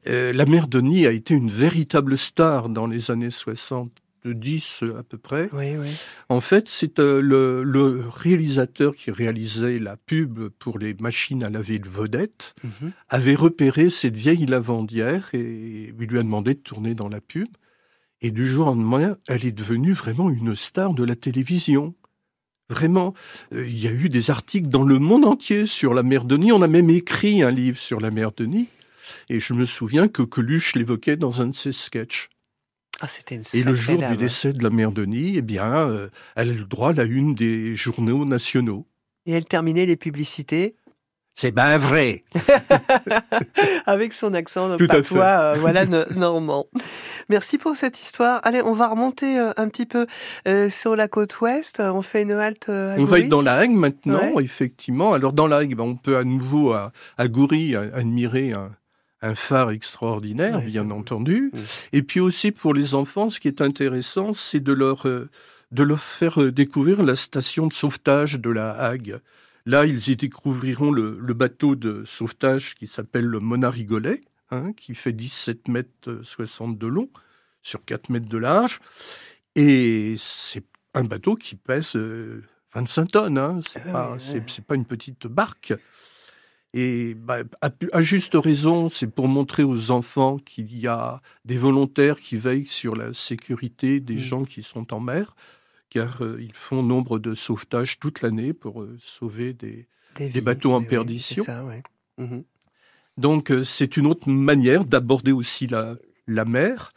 euh, 0.07 0.33
la 0.33 0.45
mère 0.45 0.67
Denis 0.67 1.05
a 1.05 1.11
été 1.11 1.33
une 1.33 1.51
véritable 1.51 2.17
star 2.17 2.69
dans 2.69 2.87
les 2.87 3.11
années 3.11 3.31
70 3.31 4.83
à 4.97 5.03
peu 5.03 5.17
près. 5.17 5.49
Oui, 5.53 5.77
oui. 5.77 5.89
En 6.29 6.41
fait, 6.41 6.67
c'est 6.67 6.99
euh, 6.99 7.21
le, 7.21 7.63
le, 7.63 8.03
réalisateur 8.09 8.95
qui 8.95 9.11
réalisait 9.11 9.79
la 9.79 9.97
pub 9.97 10.49
pour 10.59 10.79
les 10.79 10.95
machines 10.95 11.43
à 11.43 11.49
laver 11.49 11.79
de 11.79 11.89
vedette 11.89 12.55
-hmm. 12.63 12.91
avait 13.09 13.35
repéré 13.35 13.89
cette 13.89 14.17
vieille 14.17 14.45
lavandière 14.45 15.29
et 15.33 15.93
il 15.99 16.07
lui 16.07 16.19
a 16.19 16.23
demandé 16.23 16.53
de 16.55 16.59
tourner 16.59 16.95
dans 16.95 17.09
la 17.09 17.21
pub. 17.21 17.47
Et 18.21 18.31
du 18.31 18.47
jour 18.47 18.67
au 18.67 18.69
lendemain, 18.71 19.17
elle 19.27 19.45
est 19.45 19.51
devenue 19.51 19.93
vraiment 19.93 20.29
une 20.29 20.55
star 20.55 20.93
de 20.93 21.03
la 21.03 21.15
télévision. 21.15 21.93
Vraiment, 22.69 23.13
euh, 23.53 23.67
il 23.67 23.77
y 23.77 23.87
a 23.87 23.91
eu 23.91 24.09
des 24.09 24.31
articles 24.31 24.69
dans 24.69 24.83
le 24.83 24.97
monde 24.97 25.25
entier 25.25 25.65
sur 25.65 25.93
la 25.93 26.03
mer 26.03 26.23
Denis. 26.23 26.51
On 26.51 26.61
a 26.61 26.67
même 26.67 26.89
écrit 26.89 27.43
un 27.43 27.51
livre 27.51 27.77
sur 27.77 27.99
la 27.99 28.09
mer 28.09 28.31
Denis. 28.31 28.67
Et 29.29 29.39
je 29.39 29.53
me 29.53 29.65
souviens 29.65 30.07
que 30.07 30.23
Coluche 30.23 30.75
l'évoquait 30.75 31.15
dans 31.15 31.41
un 31.41 31.47
de 31.47 31.55
ses 31.55 31.71
sketchs. 31.71 32.29
Ah, 33.01 33.07
c'était 33.07 33.35
une 33.35 33.43
Et 33.53 33.63
le 33.63 33.75
jour 33.75 33.97
dame. 33.97 34.11
du 34.11 34.17
décès 34.17 34.53
de 34.53 34.63
la 34.63 34.69
mère 34.69 34.91
Denis, 34.91 35.33
eh 35.35 35.41
bien, 35.41 35.89
euh, 35.89 36.09
elle 36.35 36.49
a 36.49 36.53
le 36.53 36.63
droit 36.63 36.89
à 36.89 36.93
la 36.93 37.03
une 37.03 37.35
des 37.35 37.75
journaux 37.75 38.25
nationaux. 38.25 38.87
Et 39.27 39.33
elle 39.33 39.45
terminait 39.45 39.85
les 39.85 39.97
publicités 39.97 40.75
c'est 41.37 41.51
ben 41.51 41.77
vrai. 41.77 42.23
Avec 43.85 44.13
son 44.13 44.33
accent 44.33 44.77
Tout 44.77 44.87
patois, 44.87 45.25
euh, 45.25 45.55
voilà, 45.59 45.85
normand. 45.85 46.67
Merci 47.29 47.57
pour 47.57 47.75
cette 47.75 47.99
histoire. 47.99 48.39
Allez, 48.43 48.61
on 48.61 48.73
va 48.73 48.87
remonter 48.87 49.39
euh, 49.39 49.51
un 49.57 49.67
petit 49.67 49.85
peu 49.85 50.05
euh, 50.47 50.69
sur 50.69 50.95
la 50.95 51.07
côte 51.07 51.39
ouest. 51.41 51.79
On 51.79 52.01
fait 52.01 52.21
une 52.23 52.31
halte 52.31 52.69
à 52.69 52.95
On 52.97 53.05
va 53.05 53.19
être 53.19 53.29
dans 53.29 53.41
la 53.41 53.55
Hague 53.55 53.71
maintenant, 53.71 54.33
Ouais. 54.35 54.43
effectivement. 54.43 55.13
Alors 55.13 55.33
dans 55.33 55.47
la 55.47 55.57
Hague, 55.57 55.75
ben, 55.75 55.83
on 55.83 55.95
peut 55.95 56.17
à 56.17 56.23
nouveau 56.23 56.73
à, 56.73 56.91
à 57.17 57.27
Goury 57.27 57.75
admirer 57.75 58.51
un, 58.53 58.71
un 59.21 59.33
phare 59.35 59.71
extraordinaire, 59.71 60.59
bien 60.61 60.91
entendu. 60.91 61.51
Mm. 61.53 61.57
Et 61.93 62.03
puis 62.03 62.19
aussi 62.19 62.51
pour 62.51 62.73
les 62.73 62.93
enfants, 62.95 63.29
ce 63.29 63.39
qui 63.39 63.47
est 63.47 63.61
intéressant, 63.61 64.33
c'est 64.33 64.59
de 64.59 64.73
leur 64.73 65.07
euh, 65.07 65.29
de 65.71 65.81
leur 65.83 65.99
faire 65.99 66.39
euh, 66.41 66.51
découvrir 66.51 67.01
la 67.03 67.15
station 67.15 67.65
de 67.67 67.73
sauvetage 67.73 68.39
de 68.39 68.49
la 68.51 68.71
Hague. 68.71 69.19
Là, 69.65 69.85
ils 69.87 70.09
y 70.09 70.15
découvriront 70.15 70.91
le, 70.91 71.17
le 71.19 71.33
bateau 71.33 71.75
de 71.75 72.03
sauvetage 72.05 72.75
qui 72.75 72.85
s'appelle 72.85 73.25
le 73.25 73.39
Monarigolet, 73.39 74.21
hein, 74.51 74.73
qui 74.73 74.95
fait 74.95 75.13
17 75.13 75.67
mètres 75.67 75.89
euh, 76.09 76.23
60 76.23 76.77
de 76.77 76.87
long 76.87 77.09
sur 77.61 77.83
4 77.83 78.09
mètres 78.09 78.27
de 78.29 78.37
large. 78.37 78.79
Et 79.55 80.15
c'est 80.17 80.65
un 80.93 81.03
bateau 81.03 81.35
qui 81.35 81.55
pèse 81.55 81.95
euh, 81.95 82.43
25 82.73 83.11
tonnes. 83.11 83.37
Hein. 83.37 83.59
C'est 83.67 83.81
Ah 83.87 83.91
pas, 83.91 84.17
c'est- 84.19 84.61
pas 84.65 84.75
une 84.75 84.85
petite 84.85 85.27
barque. 85.27 85.73
Et 86.73 87.13
bah, 87.13 87.37
à, 87.61 87.69
à 87.93 88.01
juste 88.01 88.33
raison, 88.35 88.89
c'est 88.89 89.07
pour 89.07 89.29
montrer 89.29 89.63
aux 89.63 89.91
enfants 89.91 90.37
qu'il 90.37 90.77
y 90.77 90.87
a 90.87 91.21
des 91.45 91.57
volontaires 91.57 92.17
qui 92.17 92.35
veillent 92.35 92.65
sur 92.67 92.95
la 92.97 93.13
sécurité 93.13 94.01
des 94.01 94.15
Mm. 94.15 94.19
gens 94.19 94.43
qui 94.43 94.61
sont 94.61 94.93
en 94.93 94.99
mer, 94.99 95.35
car 95.89 96.21
euh, 96.21 96.37
ils 96.41 96.53
font 96.53 96.83
nombre 96.83 97.17
de 97.17 97.33
sauvetages 97.33 97.97
toute 97.99 98.21
l'année 98.21 98.51
pour 98.51 98.81
euh, 98.81 98.97
sauver 98.99 99.53
des, 99.53 99.87
Des, 100.17 100.27
des 100.29 100.41
bateaux 100.41 100.73
en 100.73 100.79
oui, 100.79 100.83
oui, 100.83 100.89
perdition. 100.89 101.43
c'est 101.45 101.51
ça, 101.51 101.63
ouais. 101.63 101.81
Mhm. 102.17 102.43
Donc 103.17 103.51
euh, 103.51 103.63
c'est 103.63 103.97
une 103.97 104.07
autre 104.07 104.29
manière 104.29 104.85
d'aborder 104.85 105.31
aussi 105.31 105.67
la, 105.67 105.93
la 106.27 106.45
mer. 106.45 106.91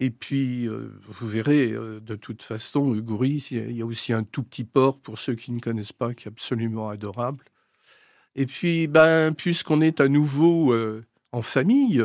Et 0.00 0.10
puis, 0.10 0.66
euh, 0.66 0.90
vous 1.06 1.28
verrez, 1.28 1.70
euh, 1.70 2.00
de 2.00 2.16
toute 2.16 2.42
façon, 2.42 2.92
Goury, 2.96 3.46
il 3.52 3.76
y 3.76 3.82
a- 3.82 3.86
aussi 3.86 4.12
un 4.12 4.24
tout 4.24 4.42
petit 4.42 4.64
port, 4.64 4.98
pour 4.98 5.18
ceux 5.18 5.34
qui 5.36 5.52
ne 5.52 5.60
connaissent 5.60 5.92
pas, 5.92 6.12
qui 6.12 6.24
est 6.26 6.32
absolument 6.32 6.88
adorable. 6.88 7.44
Et 8.34 8.46
puis, 8.46 8.88
ben, 8.88 9.32
puisqu'on 9.32 9.80
est 9.80 10.00
à 10.00 10.08
nouveau 10.08 10.72
euh, 10.72 11.04
en 11.30 11.42
famille, 11.42 12.04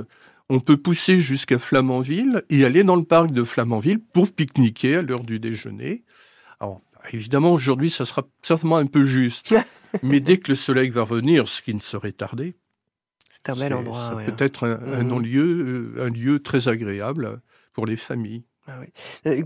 on 0.49 0.59
peut 0.59 0.77
pousser 0.77 1.19
jusqu'à 1.19 1.57
Flamanville 1.57 2.43
et 2.49 2.65
aller 2.65 2.83
dans 2.83 2.95
le 2.97 3.03
parc 3.03 3.31
de 3.31 3.43
Flamanville 3.43 3.99
pour 3.99 4.31
pique-niquer 4.31 4.97
à 4.97 5.01
l'heure 5.01 5.23
du 5.23 5.39
déjeuner. 5.39 6.03
Alors, 6.59 6.81
évidemment, 7.11 7.51
aujourd'hui, 7.51 7.89
ça 7.89 8.05
sera 8.05 8.27
certainement 8.43 8.77
un 8.77 8.85
peu 8.85 9.03
juste. 9.05 9.55
mais 10.03 10.19
dès 10.19 10.37
que 10.37 10.51
le 10.51 10.55
soleil 10.55 10.89
va 10.89 11.01
revenir, 11.03 11.47
ce 11.47 11.61
qui 11.63 11.73
ne 11.73 11.79
serait 11.79 12.11
tardé, 12.11 12.55
C'est 13.29 13.49
un 13.49 13.55
bel 13.55 13.73
endroit. 13.73 14.15
Ouais. 14.15 14.25
peut 14.25 14.43
être 14.43 14.65
un, 14.67 14.79
un 14.93 15.03
Mhm. 15.03 15.07
non-lieu, 15.07 15.93
euh, 15.97 16.05
un 16.05 16.09
lieu 16.09 16.39
très 16.41 16.67
agréable 16.67 17.41
pour 17.73 17.85
les 17.85 17.97
familles. 17.97 18.45
Ah 18.69 18.73
oui. 18.81 18.87
Euh, 19.25 19.41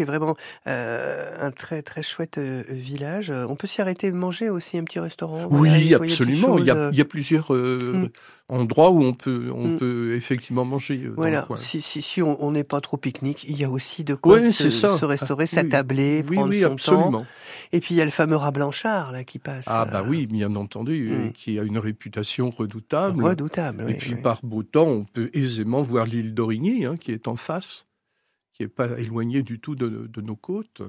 est 0.00 0.04
vraiment 0.04 0.36
euh, 0.66 1.36
un 1.40 1.50
très 1.52 1.82
très 1.82 2.02
chouette 2.02 2.38
euh, 2.38 2.64
village. 2.68 3.30
On 3.30 3.54
peut 3.54 3.66
s'y 3.66 3.80
arrêter 3.80 4.10
manger 4.10 4.50
aussi 4.50 4.76
un 4.76 4.84
petit 4.84 4.98
restaurant. 4.98 5.46
oui, 5.50 5.94
absolument. 5.94 6.58
Il 6.58 6.64
y, 6.64 6.70
a, 6.70 6.74
choses, 6.74 6.88
il 6.92 6.98
y 6.98 7.00
a 7.00 7.04
plusieurs 7.04 7.54
euh, 7.54 7.78
Mm. 7.86 8.08
endroits 8.48 8.90
où 8.90 9.02
on 9.02 9.12
peut, 9.12 9.50
on 9.54 9.68
Mm. 9.68 9.78
peut 9.78 10.14
effectivement 10.16 10.64
manger. 10.64 11.08
Voilà, 11.16 11.46
si, 11.56 11.80
si, 11.80 12.02
si 12.02 12.22
on 12.22 12.50
n'est 12.50 12.64
pas 12.64 12.80
trop 12.80 12.96
pique-nique, 12.96 13.44
il 13.48 13.56
y 13.58 13.64
a 13.64 13.70
aussi 13.70 14.02
de 14.04 14.14
quoi 14.14 14.40
se, 14.40 15.04
restaurer, 15.04 15.44
Ah, 15.44 15.46
s'attabler, 15.46 16.24
Oui, 16.28 16.36
prendre 16.36 16.50
oui, 16.50 16.60
son 16.62 16.66
temps. 16.68 16.72
absolument. 16.74 17.26
Et 17.72 17.80
puis 17.80 17.94
il 17.94 17.98
y 17.98 18.00
a 18.00 18.04
le 18.04 18.10
fameux 18.10 18.36
rat 18.36 18.50
Blanchard 18.50 19.12
là 19.12 19.24
qui 19.24 19.38
passe. 19.38 19.66
Ah 19.68 19.84
bah 19.84 20.04
oui, 20.06 20.26
bien 20.26 20.54
entendu, 20.56 21.10
Mm. 21.10 21.32
qui 21.32 21.58
a 21.58 21.62
une 21.62 21.78
réputation 21.78 22.50
redoutable. 22.50 23.22
Redoutable. 23.24 23.84
Et 23.88 23.94
puis 23.94 24.16
par 24.16 24.40
beau 24.42 24.62
temps, 24.62 24.88
on 24.88 25.04
peut 25.04 25.30
aisément 25.34 25.82
voir 25.82 26.06
l'île 26.06 26.34
d'Origny, 26.34 26.84
hein, 26.84 26.96
qui 26.98 27.12
est 27.12 27.28
en 27.28 27.36
face, 27.36 27.86
qui 28.56 28.62
est 28.62 28.68
pas 28.68 28.98
éloignée 28.98 29.42
du 29.42 29.60
tout 29.60 29.74
de, 29.74 29.88
de 30.06 30.20
nos 30.22 30.36
côtes. 30.36 30.80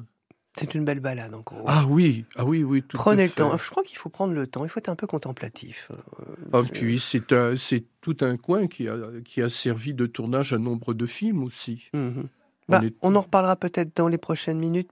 C'est 0.57 0.73
une 0.73 0.85
belle 0.85 1.01
balade 1.01 1.33
en 1.35 1.41
gros. 1.41 1.63
Ah 1.67 1.85
oui, 1.87 2.25
ah 2.35 2.45
oui, 2.45 2.63
oui, 2.63 2.81
tout 2.81 2.97
Prenez 2.97 3.25
le 3.25 3.29
temps. 3.31 3.55
Je 3.57 3.69
crois 3.69 3.83
qu'il 3.83 3.97
faut 3.97 4.09
prendre 4.09 4.33
le 4.33 4.47
temps. 4.47 4.63
Il 4.63 4.69
faut 4.69 4.79
être 4.79 4.89
un 4.89 4.95
peu 4.95 5.05
contemplatif. 5.05 5.91
Euh, 5.91 6.23
Ah, 6.53 6.61
puis 6.71 6.99
c'est 6.99 7.31
un, 7.33 7.55
c'est 7.55 7.83
tout 8.01 8.17
un 8.21 8.37
coin 8.37 8.67
qui 8.67 8.87
a, 8.87 8.95
qui 9.23 9.41
a 9.41 9.49
servi 9.49 9.93
de 9.93 10.05
tournage 10.07 10.53
à 10.53 10.57
nombre 10.57 10.93
de 10.93 11.05
films 11.05 11.43
aussi. 11.43 11.89
mhm. 11.93 12.27
On 12.69 12.71
Bah, 12.71 12.81
est- 12.83 12.95
on 13.01 13.15
en 13.15 13.21
reparlera 13.21 13.55
peut-être 13.55 13.95
dans 13.95 14.07
les 14.07 14.17
prochaines 14.17 14.57
minutes. 14.59 14.89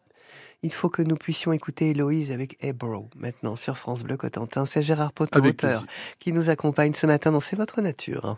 il 0.64 0.72
faut 0.74 0.90
que 0.90 1.02
nous 1.02 1.16
puissions 1.18 1.52
écouter 1.52 1.90
Héloïse 1.92 2.32
avec 2.32 2.58
Ebro 2.64 3.10
maintenant 3.16 3.56
sur 3.56 3.78
France 3.78 4.04
Bleu 4.04 4.18
Cotentin. 4.18 4.66
C'est 4.66 4.82
Gérard 4.82 5.14
Potter, 5.14 5.38
Avec 5.40 5.54
auteur, 5.56 5.82
plaisir. 5.82 5.88
qui 6.20 6.32
nous 6.34 6.50
accompagne 6.50 6.94
ce 6.94 7.06
matin 7.08 7.32
dans 7.32 7.40
C'est 7.40 7.56
votre 7.56 7.82
nature. 7.82 8.38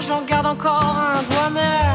j'en 0.00 0.22
garde 0.22 0.46
encore 0.46 0.82
un 0.82 1.22
doigt, 1.22 1.50
mais 1.52 1.85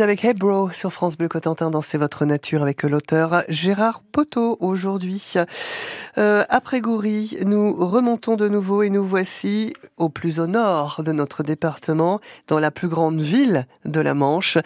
Avec 0.00 0.24
Hey 0.24 0.34
Bro 0.34 0.70
sur 0.72 0.92
France 0.92 1.16
Bleu 1.16 1.28
Cotentin 1.28 1.70
dans 1.70 1.80
C'est 1.80 1.98
votre 1.98 2.24
nature 2.24 2.62
avec 2.62 2.82
l'auteur 2.82 3.44
Gérard 3.48 4.02
Poteau 4.02 4.56
aujourd'hui. 4.60 5.34
Euh, 6.18 6.44
après 6.48 6.80
Goury, 6.80 7.36
nous 7.44 7.74
remontons 7.74 8.34
de 8.34 8.48
nouveau 8.48 8.82
et 8.82 8.90
nous 8.90 9.04
voici 9.04 9.72
au 9.96 10.08
plus 10.08 10.40
au 10.40 10.46
nord 10.48 11.02
de 11.04 11.12
notre 11.12 11.44
département, 11.44 12.20
dans 12.48 12.58
la 12.58 12.70
plus 12.70 12.88
grande 12.88 13.20
ville 13.20 13.66
de 13.84 14.00
la 14.00 14.14
Manche, 14.14 14.58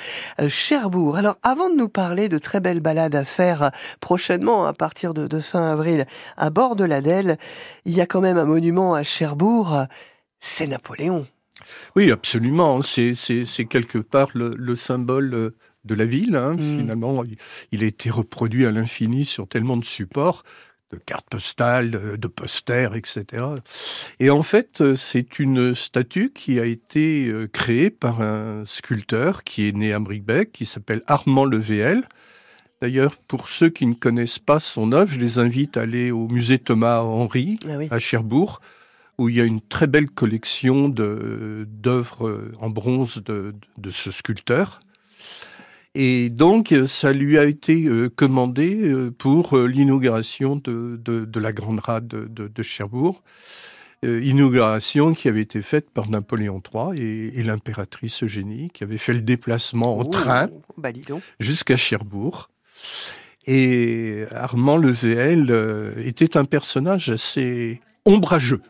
Cherbourg. 0.49 1.17
Alors 1.17 1.37
avant 1.43 1.69
de 1.69 1.77
nous 1.77 1.89
parler 1.89 2.29
de 2.29 2.39
très 2.39 2.61
belles 2.61 2.81
balades 2.81 3.15
à 3.15 3.25
faire 3.25 3.71
prochainement 4.01 4.67
à 4.67 4.73
partir 4.73 5.13
de, 5.15 5.27
de 5.27 5.41
fin 5.41 5.73
avril 5.73 6.07
à 6.37 6.49
bord 6.49 6.75
de 6.75 6.85
l'Adèle, 6.85 7.37
il 7.85 7.95
y 7.95 8.01
a 8.01 8.07
quand 8.07 8.21
même 8.21 8.39
un 8.39 8.47
monument 8.47 8.95
à 8.95 9.03
Cherbourg, 9.03 9.85
c'est 10.41 10.67
Napoléon. 10.67 11.27
Oui, 11.97 12.11
absolument. 12.11 12.81
C'est, 12.83 13.15
quelque 13.69 13.99
part 13.99 14.29
le, 14.35 14.55
le 14.57 14.77
symbole 14.77 15.35
euh, 15.35 15.51
de 15.85 15.95
la 15.95 16.05
ville. 16.05 16.37
Hein. 16.37 16.55
Mm. 16.55 16.79
Finalement, 16.81 17.25
il, 17.73 17.83
a 17.83 17.87
été 17.87 18.11
reproduit 18.11 18.67
à 18.67 18.71
l'infini 18.71 19.25
sur 19.25 19.49
tellement 19.49 19.77
de 19.77 19.85
supports, 19.85 20.45
de 20.93 20.99
cartes 20.99 21.29
postales, 21.29 21.91
de, 21.91 22.17
de 22.17 22.29
posters, 22.29 22.95
etc. 22.95 23.45
Et 24.21 24.31
en 24.31 24.43
fait, 24.43 24.81
euh, 24.81 24.95
c'est 24.95 25.39
une 25.39 25.75
statue 25.75 26.33
qui 26.33 26.61
a 26.61 26.65
été 26.65 27.27
euh, 27.29 27.47
créée 27.47 27.91
par 27.91 28.23
un 28.23 28.65
sculpteur 28.65 29.45
qui 29.45 29.69
est 29.69 29.73
né 29.73 29.93
à 29.93 29.99
Bricbec, 29.99 30.53
qui 30.53 30.65
s'appelle 30.65 31.03
Armand 31.07 31.45
Levéel. 31.45 32.05
D'ailleurs, 32.81 33.17
pour 33.17 33.49
ceux 33.49 33.71
qui 33.71 33.87
ne 33.87 33.95
connaissent 33.95 34.39
pas 34.39 34.61
son 34.61 34.93
œuvre, 34.93 35.13
je 35.13 35.19
les 35.19 35.39
invite 35.41 35.77
à 35.77 35.81
aller 35.83 36.13
au 36.13 36.29
musée 36.29 36.59
Thomas 36.59 37.01
Henry 37.01 37.57
Ah 37.67 37.77
oui. 37.77 37.89
à 37.91 37.99
Cherbourg, 37.99 38.61
où 39.19 39.29
il 39.29 39.37
y 39.37 39.41
a 39.41 39.45
une 39.45 39.61
très 39.61 39.87
belle 39.87 40.09
collection 40.09 40.89
d'œuvres 40.89 42.51
en 42.61 42.71
bronze 42.71 43.23
de, 43.25 43.55
de 43.77 43.91
ce 43.91 44.11
sculpteur. 44.11 44.81
Et 46.01 46.29
donc, 46.29 46.73
ça 46.87 47.13
lui 47.13 47.39
a 47.39 47.45
été 47.45 47.87
euh, 47.87 48.09
commandé 48.09 48.89
euh, 48.89 49.11
pour 49.11 49.57
euh, 49.57 49.67
l'inauguration 49.67 50.55
de, 50.55 51.01
de, 51.03 51.25
de 51.25 51.41
la 51.41 51.53
Grande 51.53 51.81
Rade 51.81 52.07
de, 52.07 52.63
Cherbourg. 52.63 53.23
Inauguration 54.05 55.13
qui 55.13 55.27
avait 55.27 55.41
été 55.41 55.61
faite 55.61 55.91
par 55.91 56.09
Napoléon 56.09 56.63
III 56.73 57.03
et, 57.03 57.41
et 57.41 57.43
l'impératrice 57.43 58.23
Eugénie, 58.23 58.71
qui 58.73 58.85
avait 58.85 58.97
fait 58.97 59.13
le 59.13 59.23
déplacement 59.23 59.99
en 59.99 60.03
Oh, 60.03 60.05
train 60.05 60.49
Bah 60.77 60.91
jusqu'à 61.41 61.75
Cherbourg. 61.75 62.49
Et 63.49 64.23
Armand 64.31 64.77
Levéel 64.77 65.95
était 65.97 66.37
un 66.37 66.45
personnage 66.45 67.11
assez 67.11 67.81
ombrageux 68.05 68.63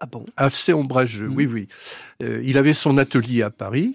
Ah 0.00 0.06
bon? 0.06 0.24
Assez 0.36 0.72
ombrageux, 0.72 1.28
oui, 1.28 1.46
oui. 1.46 1.68
Euh, 2.22 2.40
il 2.44 2.58
avait 2.58 2.74
son 2.74 2.98
atelier 2.98 3.42
à 3.42 3.50
Paris. 3.50 3.94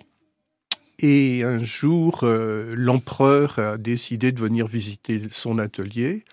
Et 0.99 1.43
un 1.43 1.63
jour, 1.63 2.21
euh, 2.23 2.73
l'empereur 2.77 3.57
a 3.59 3.77
décidé 3.77 4.31
de 4.31 4.39
venir 4.39 4.67
visiter 4.67 5.21
son 5.31 5.57
atelier. 5.59 6.23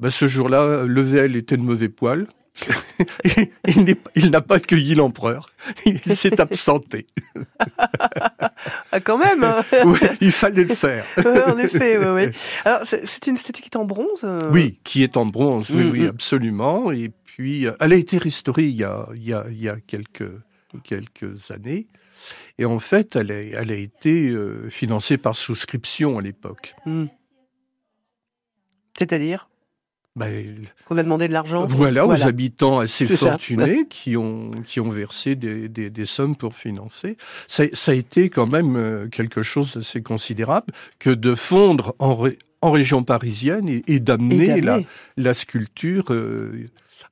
Ben, 0.00 0.10
ce 0.10 0.26
jour-là, 0.26 0.84
Level 0.84 1.36
était 1.36 1.56
de 1.56 1.62
mauvais 1.62 1.88
poil. 1.88 2.26
il 4.16 4.30
n'a 4.30 4.40
pas 4.40 4.56
accueilli 4.56 4.94
l'empereur. 4.94 5.50
Il 5.86 5.98
s'est 6.00 6.40
absenté. 6.40 7.06
Ah 8.92 9.00
quand 9.00 9.18
même 9.18 9.42
hein. 9.42 9.64
Oui, 9.86 9.98
il 10.20 10.32
fallait 10.32 10.64
le 10.64 10.74
faire. 10.74 11.04
Ouais, 11.16 11.42
en 11.44 11.58
effet, 11.58 11.98
oui, 11.98 12.26
oui. 12.26 12.32
Alors, 12.64 12.80
c'est 12.84 13.26
une 13.26 13.36
statue 13.36 13.62
qui 13.62 13.68
est 13.68 13.76
en 13.76 13.84
bronze 13.84 14.20
euh? 14.24 14.50
Oui, 14.52 14.78
qui 14.84 15.02
est 15.02 15.16
en 15.16 15.26
bronze, 15.26 15.70
oui, 15.70 15.84
Mhm. 15.84 15.90
oui, 15.90 16.06
absolument. 16.06 16.92
Et 16.92 17.10
puis, 17.34 17.66
euh, 17.66 17.72
elle 17.80 17.92
a 17.92 17.96
été 17.96 18.18
restaurée 18.18 18.66
il 18.68 18.76
y 18.76 18.84
a, 18.84 19.08
il 19.14 19.24
y 19.24 19.32
a, 19.32 19.46
il 19.48 19.60
y 19.60 19.68
a 19.68 19.76
quelques, 19.86 20.30
quelques 20.84 21.50
années. 21.50 21.86
Et 22.58 22.66
en 22.66 22.78
fait, 22.78 23.16
elle 23.16 23.32
a, 23.32 23.40
elle 23.40 23.70
a 23.70 23.76
été 23.76 24.28
euh, 24.28 24.68
financée 24.68 25.16
par 25.16 25.34
souscription 25.34 26.18
à 26.18 26.22
l'époque. 26.22 26.74
Hmm. 26.84 27.06
C'est-à-dire? 28.98 29.48
Ben, 30.14 30.62
qu'on 30.84 30.98
a 30.98 31.02
demandé 31.02 31.26
de 31.26 31.32
l'argent 31.32 31.66
voilà, 31.66 32.06
aux 32.06 32.22
habitants 32.26 32.80
assez 32.80 33.06
ça. 33.06 33.16
fortunés 33.16 33.86
qui 33.88 34.18
ont, 34.18 34.50
qui 34.62 34.78
ont 34.78 34.90
versé 34.90 35.36
des, 35.36 35.70
des, 35.70 35.88
des 35.88 36.04
sommes 36.04 36.36
pour 36.36 36.54
financer. 36.54 37.16
Ça, 37.48 37.64
ça 37.72 37.92
a 37.92 37.94
été 37.94 38.28
quand 38.28 38.46
même 38.46 38.76
euh, 38.76 39.08
quelque 39.08 39.42
chose 39.42 39.72
d'assez 39.72 40.02
considérable 40.02 40.66
que 40.98 41.08
de 41.08 41.34
fondre 41.34 41.94
en, 41.98 42.14
ré- 42.14 42.36
en 42.62 42.70
région 42.70 43.02
parisienne 43.02 43.68
et, 43.86 44.00
d'amener 44.00 44.60
la, 45.16 45.34
sculpture 45.34 46.06
euh, 46.10 46.66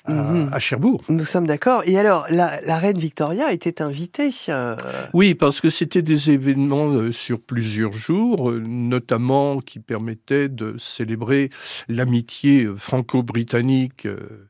à, 0.05 0.13
Mhm. 0.13 0.49
à 0.53 0.59
Cherbourg. 0.59 1.03
Nous 1.09 1.25
sommes 1.27 1.47
d'accord. 1.47 1.83
Et 1.85 1.99
alors, 1.99 2.25
la, 2.31 2.61
la 2.63 2.79
reine 2.79 2.99
Victoria 2.99 3.53
était 3.53 3.83
invitée. 3.83 4.31
euh, 4.49 4.77
Oui, 5.13 5.35
parce 5.35 5.61
que 5.61 5.69
c'était 5.69 6.01
des 6.03 6.31
événements 6.31 6.89
euh, 6.91 7.13
sur 7.13 7.39
plusieurs 7.41 7.93
jours, 7.93 8.51
notamment 8.53 9.59
qui 9.61 9.79
permettaient 9.81 10.49
de 10.49 10.77
célébrer 10.79 11.51
l'amitié 11.89 12.67
franco-britannique, 12.77 14.07
euh, 14.07 14.49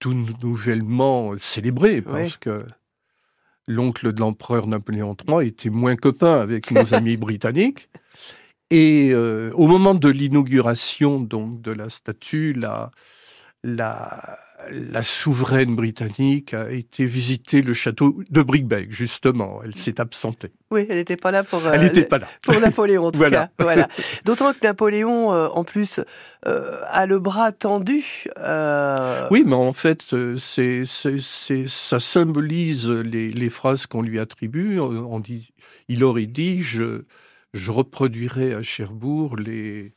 tout 0.00 0.14
nouvellement 0.42 1.32
célébrée, 1.38 2.02
parce 2.02 2.32
Oui. 2.34 2.38
que 2.40 2.66
l'oncle 3.66 4.12
de 4.12 4.20
l'empereur 4.20 4.66
Napoléon 4.66 5.16
III 5.28 5.48
était 5.48 5.70
moins 5.70 5.96
copain 5.96 6.40
avec 6.40 6.70
nos 6.70 6.92
amis 6.94 7.16
britanniques. 7.16 7.88
Et 8.70 9.10
euh, 9.12 9.50
au 9.54 9.66
moment 9.66 9.94
de 9.94 10.08
l'inauguration 10.08 11.20
donc 11.20 11.62
de 11.62 11.72
la 11.72 11.88
statue, 11.88 12.52
la, 12.52 12.90
la, 13.64 14.36
la 14.70 15.02
souveraine 15.02 15.74
britannique 15.74 16.52
a 16.52 16.70
été 16.70 17.06
visiter 17.06 17.62
le 17.62 17.72
château 17.72 18.22
de 18.28 18.42
Brickbeck, 18.42 18.92
justement. 18.92 19.62
Elle 19.64 19.74
s'est 19.74 20.00
absentée. 20.02 20.52
Oui, 20.70 20.84
elle 20.90 20.96
n'était 20.96 21.16
pas 21.16 21.30
là 21.30 21.44
pour. 21.44 21.64
euh, 21.64 21.70
Elle 21.72 21.80
n'était 21.80 22.04
pas 22.04 22.18
là. 22.18 22.28
Pour 22.44 22.60
Napoléon, 22.60 23.06
en 23.06 23.10
tout 23.10 23.18
Voilà. 23.20 23.46
cas. 23.46 23.50
Voilà. 23.64 23.88
D'autant 24.26 24.52
que 24.52 24.58
Napoléon, 24.62 25.32
euh, 25.32 25.48
en 25.48 25.64
plus, 25.64 26.00
euh, 26.46 26.78
a 26.88 27.06
le 27.06 27.18
bras 27.18 27.52
tendu. 27.52 28.04
Oui, 29.30 29.44
mais 29.46 29.54
en 29.54 29.72
fait, 29.72 30.04
c'est, 30.36 30.84
ça 30.84 32.00
symbolise 32.00 32.90
les, 32.90 33.30
les 33.32 33.50
phrases 33.50 33.86
qu'on 33.86 34.02
lui 34.02 34.18
attribue. 34.18 34.78
On 34.78 35.20
dit, 35.20 35.52
il 35.88 36.04
aurait 36.04 36.26
dit, 36.26 36.60
je, 36.60 37.04
je 37.54 37.70
reproduirai 37.70 38.54
à 38.54 38.62
Cherbourg 38.62 39.36
les, 39.36 39.92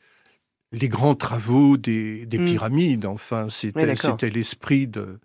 les 0.72 0.90
grands 0.90 1.16
travaux 1.16 1.78
des, 1.78 2.26
des 2.26 2.38
Mm. 2.40 2.46
pyramides. 2.46 3.06
Enfin, 3.06 3.46
Oui, 3.46 3.52
c'était, 3.52 3.96
c'était 3.96 4.30
l'esprit 4.30 4.88
de. 4.88 5.20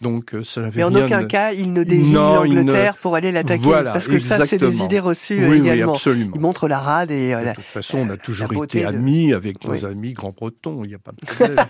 Donc, 0.00 0.32
euh, 0.32 0.44
ça 0.44 0.60
n'avait 0.60 0.76
Mais 0.76 0.84
en 0.84 0.90
rien 0.90 1.06
aucun 1.06 1.22
de- 1.22 1.26
cas, 1.26 1.52
il 1.52 1.72
ne 1.72 1.82
désigne 1.82 2.12
ne- 2.14 2.18
l'Angleterre 2.18 2.96
pour 2.98 3.16
aller 3.16 3.32
l'attaquer. 3.32 3.64
Voilà, 3.64 3.92
parce 3.92 4.06
que 4.06 4.20
ça, 4.20 4.46
c'est 4.46 4.56
des 4.58 4.80
idées 4.80 5.00
reçues 5.00 5.40
Oui, 5.40 5.58
oui, 5.60 5.68
également. 5.68 5.94
absolument. 5.94 6.30
il 6.36 6.40
montre 6.40 6.68
la 6.68 6.78
rade 6.78 7.10
et 7.10 7.34
euh, 7.34 7.46
De 7.50 7.54
toute 7.54 7.64
façon, 7.64 7.98
on 7.98 8.10
a 8.10 8.16
toujours 8.16 8.62
été 8.64 8.82
de- 8.82 8.86
amis 8.86 9.32
avec 9.32 9.64
nos 9.64 9.72
Oui. 9.72 9.84
amis 9.84 10.12
grands-bretons, 10.12 10.84
il 10.84 10.88
n'y 10.90 10.94
a 10.94 10.98
pas 11.00 11.10
de 11.10 11.26
problème. 11.26 11.66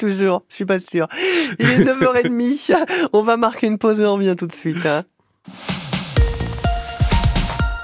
toujours. 0.00 0.42
Je 0.48 0.54
suis 0.56 0.64
pas 0.64 0.80
sûre. 0.80 1.06
Il 1.60 1.66
est 1.70 1.84
9h30. 1.84 2.74
On 3.12 3.22
va 3.22 3.36
marquer 3.36 3.68
une 3.68 3.78
pause 3.78 4.00
et 4.00 4.04
on 4.04 4.14
revient 4.14 4.34
tout 4.36 4.48
de 4.48 4.52
suite. 4.52 4.84
hein. 4.84 5.04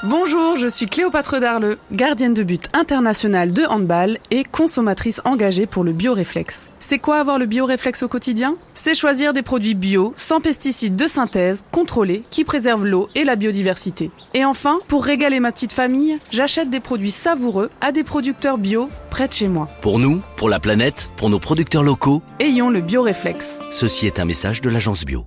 Bonjour, 0.04 0.56
je 0.56 0.66
suis 0.66 0.86
Cléopâtre 0.86 1.40
Darleux, 1.40 1.76
gardienne 1.92 2.32
de 2.32 2.42
but 2.42 2.70
internationale 2.72 3.52
de 3.52 3.64
handball 3.64 4.16
et 4.30 4.44
consommatrice 4.44 5.20
engagée 5.26 5.66
pour 5.66 5.84
le 5.84 5.92
bioréflexe. 5.92 6.70
C'est 6.78 6.98
quoi 6.98 7.18
avoir 7.18 7.38
le 7.38 7.44
bioréflexe 7.44 8.02
au 8.02 8.08
quotidien? 8.08 8.56
C'est 8.72 8.94
choisir 8.94 9.34
des 9.34 9.42
produits 9.42 9.74
bio, 9.74 10.14
sans 10.16 10.40
pesticides 10.40 10.96
de 10.96 11.04
synthèse, 11.06 11.64
contrôlés, 11.70 12.22
qui 12.30 12.44
préservent 12.44 12.86
l'eau 12.86 13.08
et 13.14 13.24
la 13.24 13.36
biodiversité. 13.36 14.10
Et 14.32 14.46
enfin, 14.46 14.78
pour 14.88 15.04
régaler 15.04 15.38
ma 15.38 15.52
petite 15.52 15.74
famille, 15.74 16.18
j'achète 16.30 16.70
des 16.70 16.80
produits 16.80 17.10
savoureux 17.10 17.70
à 17.82 17.92
des 17.92 18.02
producteurs 18.02 18.56
bio 18.56 18.88
près 19.10 19.28
de 19.28 19.34
chez 19.34 19.48
moi. 19.48 19.68
Pour 19.82 19.98
nous, 19.98 20.22
pour 20.38 20.48
la 20.48 20.60
planète, 20.60 21.10
pour 21.18 21.28
nos 21.28 21.38
producteurs 21.38 21.82
locaux, 21.82 22.22
Ayons 22.38 22.70
le 22.70 22.80
bioréflexe. 22.80 23.60
ceci 23.70 24.06
est 24.06 24.18
un 24.18 24.24
message 24.24 24.62
de 24.62 24.70
l'agence 24.70 25.04
Bio. 25.04 25.26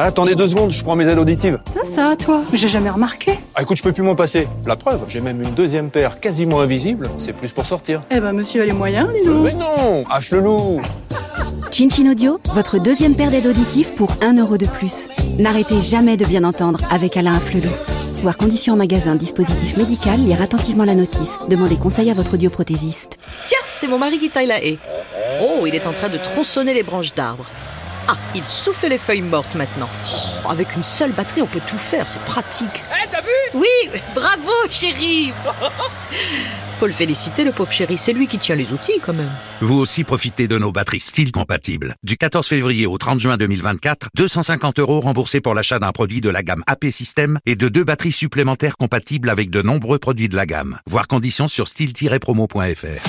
Attendez 0.00 0.36
deux 0.36 0.46
secondes, 0.46 0.70
je 0.70 0.84
prends 0.84 0.94
mes 0.94 1.04
aides 1.08 1.18
auditives. 1.18 1.58
Ça, 1.74 1.82
ça, 1.82 2.14
toi 2.16 2.42
J'ai 2.52 2.68
jamais 2.68 2.88
remarqué. 2.88 3.32
Ah 3.56 3.62
écoute, 3.62 3.76
je 3.78 3.82
peux 3.82 3.90
plus 3.90 4.04
m'en 4.04 4.14
passer. 4.14 4.46
La 4.64 4.76
preuve, 4.76 5.00
j'ai 5.08 5.20
même 5.20 5.42
une 5.42 5.50
deuxième 5.54 5.90
paire 5.90 6.20
quasiment 6.20 6.60
invisible. 6.60 7.08
C'est 7.18 7.32
plus 7.32 7.50
pour 7.50 7.66
sortir. 7.66 8.02
Eh 8.12 8.20
ben, 8.20 8.32
monsieur 8.32 8.62
a 8.62 8.64
les 8.64 8.72
moyens, 8.72 9.08
dis 9.12 9.26
donc. 9.26 9.42
Mais 9.42 9.54
non 9.54 10.04
Hache 10.08 10.30
le 10.30 10.40
loup 10.42 10.80
Chin 11.72 11.88
Audio, 12.08 12.38
votre 12.54 12.78
deuxième 12.78 13.16
paire 13.16 13.32
d'aides 13.32 13.46
auditives 13.46 13.92
pour 13.94 14.10
1 14.22 14.34
euro 14.34 14.56
de 14.56 14.66
plus. 14.66 15.08
N'arrêtez 15.36 15.80
jamais 15.80 16.16
de 16.16 16.24
bien 16.24 16.44
entendre 16.44 16.78
avec 16.92 17.16
Alain 17.16 17.34
Afflelou. 17.34 17.70
Voir 18.22 18.36
conditions 18.36 18.74
en 18.74 18.76
magasin, 18.76 19.16
dispositif 19.16 19.76
médical, 19.76 20.20
lire 20.20 20.40
attentivement 20.40 20.84
la 20.84 20.94
notice. 20.94 21.38
Demandez 21.48 21.76
conseil 21.76 22.08
à 22.12 22.14
votre 22.14 22.34
audioprothésiste. 22.34 23.18
Tiens, 23.48 23.58
c'est 23.76 23.88
mon 23.88 23.98
mari 23.98 24.20
qui 24.20 24.30
taille 24.30 24.46
la 24.46 24.64
haie. 24.64 24.78
Oh, 25.42 25.66
il 25.66 25.74
est 25.74 25.88
en 25.88 25.92
train 25.92 26.08
de 26.08 26.18
tronçonner 26.18 26.72
les 26.72 26.84
branches 26.84 27.14
d'arbres. 27.14 27.46
Ah, 28.10 28.16
il 28.34 28.42
souffle 28.44 28.88
les 28.88 28.96
feuilles 28.96 29.20
mortes 29.20 29.54
maintenant. 29.54 29.88
Oh, 30.10 30.48
avec 30.50 30.74
une 30.74 30.82
seule 30.82 31.12
batterie, 31.12 31.42
on 31.42 31.46
peut 31.46 31.60
tout 31.68 31.76
faire, 31.76 32.08
c'est 32.08 32.22
pratique. 32.22 32.82
Eh, 32.90 33.06
t'as 33.12 33.20
vu? 33.20 33.28
Oui, 33.52 34.00
bravo, 34.14 34.50
chéri 34.70 35.30
Faut 36.80 36.86
le 36.86 36.92
féliciter, 36.92 37.44
le 37.44 37.52
pauvre 37.52 37.70
chéri, 37.70 37.98
c'est 37.98 38.14
lui 38.14 38.26
qui 38.26 38.38
tient 38.38 38.54
les 38.54 38.72
outils 38.72 38.98
quand 39.04 39.12
même. 39.12 39.30
Vous 39.60 39.78
aussi 39.78 40.04
profitez 40.04 40.48
de 40.48 40.56
nos 40.56 40.72
batteries 40.72 41.00
style 41.00 41.32
compatibles. 41.32 41.96
Du 42.02 42.16
14 42.16 42.46
février 42.46 42.86
au 42.86 42.96
30 42.96 43.20
juin 43.20 43.36
2024, 43.36 44.08
250 44.14 44.78
euros 44.78 45.00
remboursés 45.00 45.42
pour 45.42 45.54
l'achat 45.54 45.78
d'un 45.78 45.92
produit 45.92 46.22
de 46.22 46.30
la 46.30 46.42
gamme 46.42 46.62
AP 46.66 46.86
System 46.92 47.38
et 47.44 47.56
de 47.56 47.68
deux 47.68 47.84
batteries 47.84 48.12
supplémentaires 48.12 48.76
compatibles 48.78 49.28
avec 49.28 49.50
de 49.50 49.60
nombreux 49.60 49.98
produits 49.98 50.30
de 50.30 50.36
la 50.36 50.46
gamme. 50.46 50.78
Voir 50.86 51.08
conditions 51.08 51.48
sur 51.48 51.68
style-promo.fr. 51.68 53.08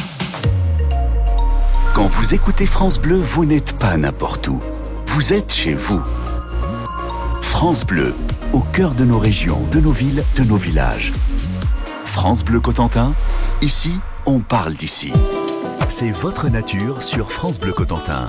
Quand 1.94 2.06
vous 2.06 2.34
écoutez 2.34 2.66
France 2.66 3.00
Bleu, 3.00 3.18
vous 3.18 3.46
n'êtes 3.46 3.78
pas 3.78 3.96
n'importe 3.98 4.48
où. 4.48 4.60
Vous 5.12 5.34
êtes 5.34 5.52
chez 5.52 5.74
vous. 5.74 6.04
France 7.41 7.84
Bleu, 7.84 8.13
au 8.54 8.60
cœur 8.60 8.93
de 8.93 9.04
nos 9.04 9.17
régions, 9.17 9.60
de 9.72 9.80
nos 9.80 9.91
villes, 9.91 10.24
de 10.36 10.43
nos 10.43 10.56
villages. 10.56 11.12
France 12.06 12.45
Bleu 12.45 12.60
Cotentin, 12.60 13.15
ici, 13.63 13.93
on 14.28 14.39
parle 14.39 14.76
d'ici. 14.76 15.12
C'est 15.88 16.12
votre 16.12 16.48
nature 16.48 17.02
sur 17.02 17.32
France 17.32 17.60
Bleu 17.60 17.74
Cotentin. 17.74 18.28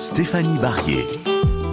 Stéphanie 0.00 0.58
Barrier. 0.58 1.06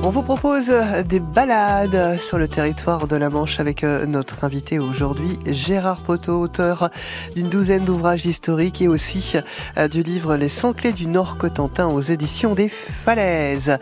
On 0.04 0.10
vous 0.10 0.22
propose 0.22 0.68
euh, 0.70 1.04
des 1.04 1.20
balades 1.20 2.18
sur 2.18 2.38
le 2.38 2.48
territoire 2.48 3.08
de 3.08 3.18
la 3.18 3.30
Manche 3.30 3.60
avec 3.60 3.84
euh, 3.84 4.06
notre 4.06 4.46
invité 4.46 4.80
aujourd'hui, 4.80 5.38
Gérard 5.48 5.98
Poteau, 6.02 6.40
auteur 6.40 6.90
d'une 7.36 7.50
douzaine 7.50 7.84
d'ouvrages 7.84 8.26
historiques 8.26 8.82
et 8.82 8.88
aussi 8.88 9.34
euh, 9.78 9.90
du 9.90 10.04
livre 10.04 10.38
Les 10.38 10.48
100 10.48 10.74
clés 10.74 10.94
du 10.94 11.08
Nord 11.08 11.38
Cotentin 11.38 11.88
aux 11.88 12.00
éditions 12.00 12.54
des 12.54 12.70
Falaises. 12.70 13.78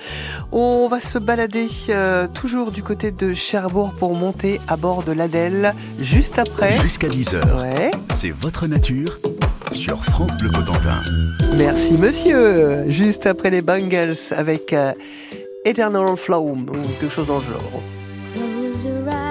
On 0.52 0.88
va 0.88 1.00
se 1.00 1.20
balader 1.20 1.68
euh, 1.90 2.28
toujours 2.28 2.72
du 2.72 2.82
côté 2.82 3.12
de 3.12 3.34
Cherbourg 3.34 3.94
pour 4.00 4.16
monter 4.16 4.60
à 4.68 4.78
bord 4.78 5.04
de 5.04 5.12
l'Adèle 5.12 5.76
juste 6.00 6.40
après. 6.40 6.72
Jusqu'à 6.74 7.08
10h, 7.08 7.36
Ouais. 7.62 7.92
c'est 8.10 8.32
votre 8.32 8.66
nature 8.66 9.20
sur 9.70 10.04
France 10.04 10.36
Bleu 10.38 10.50
Cotentin. 10.50 11.02
Merci 11.58 11.94
monsieur. 12.00 12.90
Juste 12.90 13.28
après 13.28 13.52
les 13.52 13.62
Bangles 13.62 14.16
avec 14.36 14.74
euh, 14.74 14.92
Eternal 15.66 16.16
Flame 16.16 16.70
ou 16.70 16.82
quelque 17.00 17.10
chose 17.10 17.28
dans 17.28 17.40
le 17.40 17.42
genre. 17.42 19.25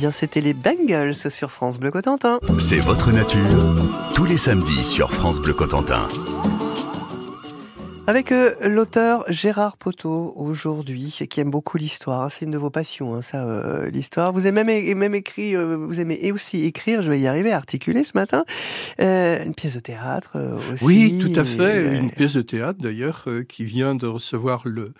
Bien, 0.00 0.10
c'était 0.10 0.40
les 0.40 0.54
Bengals 0.54 1.14
sur 1.14 1.50
France 1.50 1.78
Bleu 1.78 1.90
Cotentin. 1.90 2.38
C'est 2.58 2.78
votre 2.78 3.12
nature, 3.12 3.76
tous 4.14 4.24
les 4.24 4.38
samedis 4.38 4.82
sur 4.82 5.12
France 5.12 5.42
Bleu 5.42 5.52
Cotentin. 5.52 6.08
Avec 8.06 8.32
euh, 8.32 8.54
l'auteur 8.66 9.26
Gérard 9.28 9.76
Poteau 9.76 10.32
aujourd'hui, 10.36 11.14
qui 11.28 11.40
aime 11.40 11.50
beaucoup 11.50 11.76
l'histoire. 11.76 12.22
hein, 12.22 12.28
c'est 12.30 12.46
une 12.46 12.50
de 12.50 12.56
vos 12.56 12.70
passions, 12.70 13.14
hein, 13.14 13.20
ça, 13.20 13.44
euh, 13.44 13.90
l'histoire. 13.90 14.32
Vous 14.32 14.46
avez 14.46 14.64
même, 14.64 14.96
même 14.96 15.14
écrit, 15.14 15.54
euh, 15.54 15.76
vous 15.76 16.00
aimez 16.00 16.18
et 16.22 16.32
aussi 16.32 16.64
écrire. 16.64 17.02
Je 17.02 17.10
vais 17.10 17.20
y 17.20 17.26
arriver 17.26 17.52
à 17.52 17.58
articuler 17.58 18.02
ce 18.02 18.12
matin. 18.14 18.46
Euh, 19.02 19.44
une 19.44 19.54
pièce 19.54 19.74
de 19.74 19.80
théâtre 19.80 20.32
euh, 20.36 20.56
aussi. 20.72 20.82
Oui, 20.82 21.18
tout 21.18 21.38
à 21.38 21.44
fait. 21.44 21.94
et, 21.94 21.98
Une 21.98 22.10
pièce 22.10 22.32
de 22.32 22.42
théâtre, 22.42 22.78
d'ailleurs, 22.80 23.24
euh, 23.26 23.42
qui 23.42 23.66
vient 23.66 23.94
de 23.94 24.06
recevoir 24.06 24.62
le, 24.64 24.94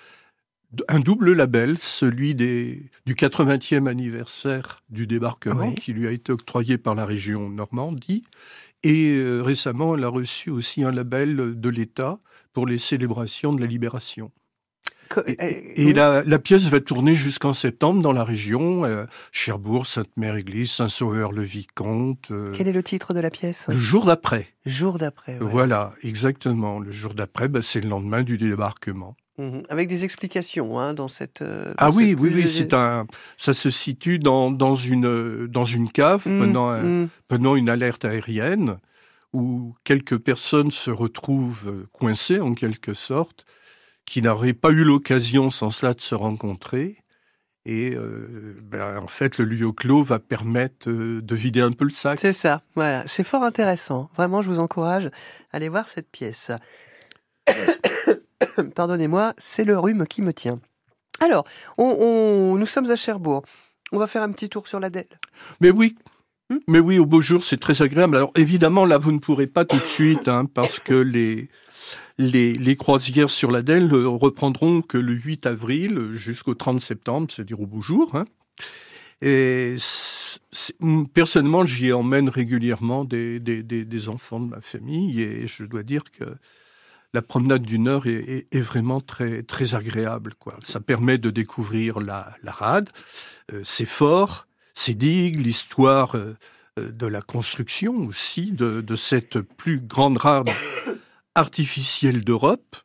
un 0.89 1.01
double 1.01 1.33
label, 1.33 1.79
celui 1.79 2.35
des, 2.35 2.91
du 3.07 3.15
80e 3.15 3.87
anniversaire 3.89 4.77
du 4.89 5.07
débarquement, 5.07 5.69
Oui. 5.69 5.75
qui 5.75 5.93
lui 5.93 6.07
a 6.07 6.13
été 6.13 6.33
octroyé 6.33 6.79
par 6.79 6.95
la 6.95 7.05
région 7.05 7.49
Normandie. 7.49 8.25
Et 8.83 9.11
euh, 9.17 9.41
récemment, 9.43 9.97
elle 9.97 10.05
a 10.05 10.09
reçu 10.09 10.51
aussi 10.51 10.85
un 10.85 10.93
label 10.93 11.59
de 11.61 11.69
l'État 11.69 12.19
pour 12.53 12.67
les 12.67 12.79
célébrations 12.79 13.53
de 13.53 13.61
la 13.61 13.67
libération. 13.67 14.31
Et, 15.27 15.83
et 15.83 15.87
oui. 15.87 15.93
la, 15.93 16.23
la 16.25 16.39
pièce 16.39 16.67
va 16.69 16.81
tourner 16.81 17.15
jusqu'en 17.15 17.53
septembre 17.53 18.03
dans 18.03 18.13
la 18.13 18.25
région, 18.25 18.85
euh, 18.85 19.07
Cherbourg, 19.33 19.87
Sainte-Mère-Église, 19.87 20.71
Saint-Sauveur-le-Vicomte. 20.73 22.31
euh, 22.31 22.53
Quel 22.55 22.69
est 22.69 22.73
le 22.73 22.83
titre 22.83 23.15
de 23.15 23.21
la 23.21 23.31
pièce? 23.31 23.67
Le 23.69 23.77
jour 23.77 24.05
d'après. 24.07 24.49
Jour 24.67 24.99
d'après. 24.99 25.33
ouais. 25.39 25.49
Voilà, 25.51 25.91
exactement. 26.03 26.79
Le 26.79 26.93
jour 26.93 27.15
d'après, 27.15 27.49
bah, 27.49 27.61
c'est 27.63 27.81
le 27.81 27.89
lendemain 27.89 28.23
du 28.23 28.39
débarquement. 28.39 29.17
Mhm. 29.39 29.63
Avec 29.71 29.89
des 29.89 30.05
explications 30.05 30.79
hein, 30.79 30.93
dans 30.93 31.09
cette. 31.09 31.41
euh, 31.41 31.73
Ah 31.79 31.91
oui, 31.91 32.11
cette- 32.11 32.19
oui, 32.21 32.31
oui, 32.35 32.49
c'est 32.49 32.75
un. 32.75 33.07
Ça 33.39 33.55
se 33.55 33.71
situe 33.71 34.19
dans, 34.19 34.51
dans 34.51 34.77
une 34.77 35.47
dans 35.47 35.65
une 35.65 35.91
cave 35.91 36.27
Mm, 36.27 36.39
pendant 36.41 36.69
un- 36.69 36.83
mm. 36.83 37.09
pendant 37.29 37.57
une 37.57 37.71
alerte 37.71 38.05
aérienne 38.05 38.77
où 39.33 39.75
quelques 39.85 40.19
personnes 40.19 40.71
se 40.73 40.91
retrouvent 40.91 41.87
coincées 41.93 42.41
en 42.41 42.53
quelque 42.53 42.93
sorte, 42.93 43.45
qui 44.07 44.23
n'auraient 44.23 44.53
pas 44.55 44.71
eu 44.71 44.85
l'occasion 44.85 45.51
sans 45.51 45.71
cela 45.71 45.95
de 45.95 46.01
se 46.01 46.15
rencontrer. 46.15 46.99
Et 47.67 47.95
euh, 47.95 48.57
ben, 48.63 48.99
en 48.99 49.07
fait, 49.07 49.39
le 49.39 49.45
lieu 49.45 49.71
clos 49.73 50.03
va 50.03 50.19
permettre 50.19 50.89
euh, 50.89 51.21
de 51.21 51.35
vider 51.35 51.61
un 51.61 51.73
peu 51.73 51.85
le 51.85 51.91
sac. 51.91 52.19
C'est 52.19 52.33
ça, 52.33 52.63
voilà. 52.75 53.05
C'est 53.07 53.23
fort 53.23 53.45
intéressant. 53.45 54.11
Vraiment, 54.17 54.41
je 54.41 54.49
vous 54.51 54.61
encourage 54.61 55.07
à 55.53 55.57
aller 55.57 55.69
voir 55.69 55.87
cette 55.89 56.11
pièce. 56.11 56.51
Pardonnez-moi, 58.75 59.35
c'est 59.39 59.65
le 59.65 59.79
rhume 59.79 60.07
qui 60.07 60.23
me 60.23 60.33
tient. 60.33 60.59
Alors, 61.21 61.47
on, 61.79 61.85
on- 61.85 62.57
nous 62.57 62.67
sommes 62.67 62.91
à 62.91 62.97
Cherbourg. 62.97 63.43
On 63.93 63.99
va 63.99 64.07
faire 64.07 64.23
un 64.23 64.33
petit 64.33 64.49
tour 64.49 64.67
sur 64.67 64.81
l'Adèle. 64.81 65.09
Mais 65.61 65.71
oui, 65.71 65.97
Hmm 66.49 66.59
mais 66.67 66.81
oui, 66.81 66.99
au 66.99 67.07
beau 67.07 67.21
jour, 67.21 67.45
c'est 67.45 67.61
très 67.61 67.81
agréable. 67.81 68.17
Alors 68.17 68.33
évidemment, 68.35 68.85
là, 68.85 68.99
vous 68.99 69.13
ne 69.13 69.19
pourrez 69.21 69.47
pas 69.47 69.65
tout 69.65 69.77
de 69.77 69.83
suite, 69.83 70.27
hein, 70.27 70.47
parce 70.47 70.81
que 70.81 70.95
les, 70.95 71.49
les, 72.21 72.77
croisières 72.77 73.31
sur 73.31 73.51
l'Adèle 73.51 73.93
reprendront 73.93 74.83
que 74.83 74.99
le 74.99 75.15
8 75.15 75.47
avril 75.47 76.11
jusqu'au 76.13 76.55
30 76.55 76.81
septembre, 76.81 77.29
c'est-à-dire 77.31 77.61
au 77.61 77.67
beau 77.67 77.81
jour. 77.81 78.15
Hein. 78.15 78.25
Personnellement, 81.15 81.65
j'y 81.65 81.93
emmène 81.93 82.29
régulièrement 82.29 83.05
des, 83.05 84.09
enfants 84.09 84.41
de 84.41 84.49
ma 84.49 84.61
famille, 84.61 85.21
et 85.23 85.49
je 85.49 85.65
dois 85.65 85.83
dire 85.83 86.05
que 86.11 86.25
la 87.13 87.23
promenade 87.23 87.63
d'une 87.63 87.89
heure 87.89 88.07
est, 88.07 88.61
vraiment 88.61 89.01
très, 89.01 89.43
très 89.43 89.75
agréable. 89.75 90.35
Ça 90.63 90.81
permet 90.81 91.19
de 91.19 91.31
découvrir 91.31 92.01
la, 92.01 92.37
rade, 92.45 92.91
euh, 93.53 93.65
ses 93.65 93.87
forts, 93.87 94.47
ses 94.75 94.95
digues, 94.95 95.39
l'histoire 95.39 96.15
euh, 96.15 96.37
euh, 96.79 96.91
de 96.91 97.07
la 97.07 97.21
construction 97.21 98.07
aussi 98.07 98.53
de 98.53 98.97
cette 98.97 99.41
plus 99.41 99.81
grande 99.81 100.19
rade 100.19 100.51
artificielle 101.41 102.25
d'Europe. 102.25 102.77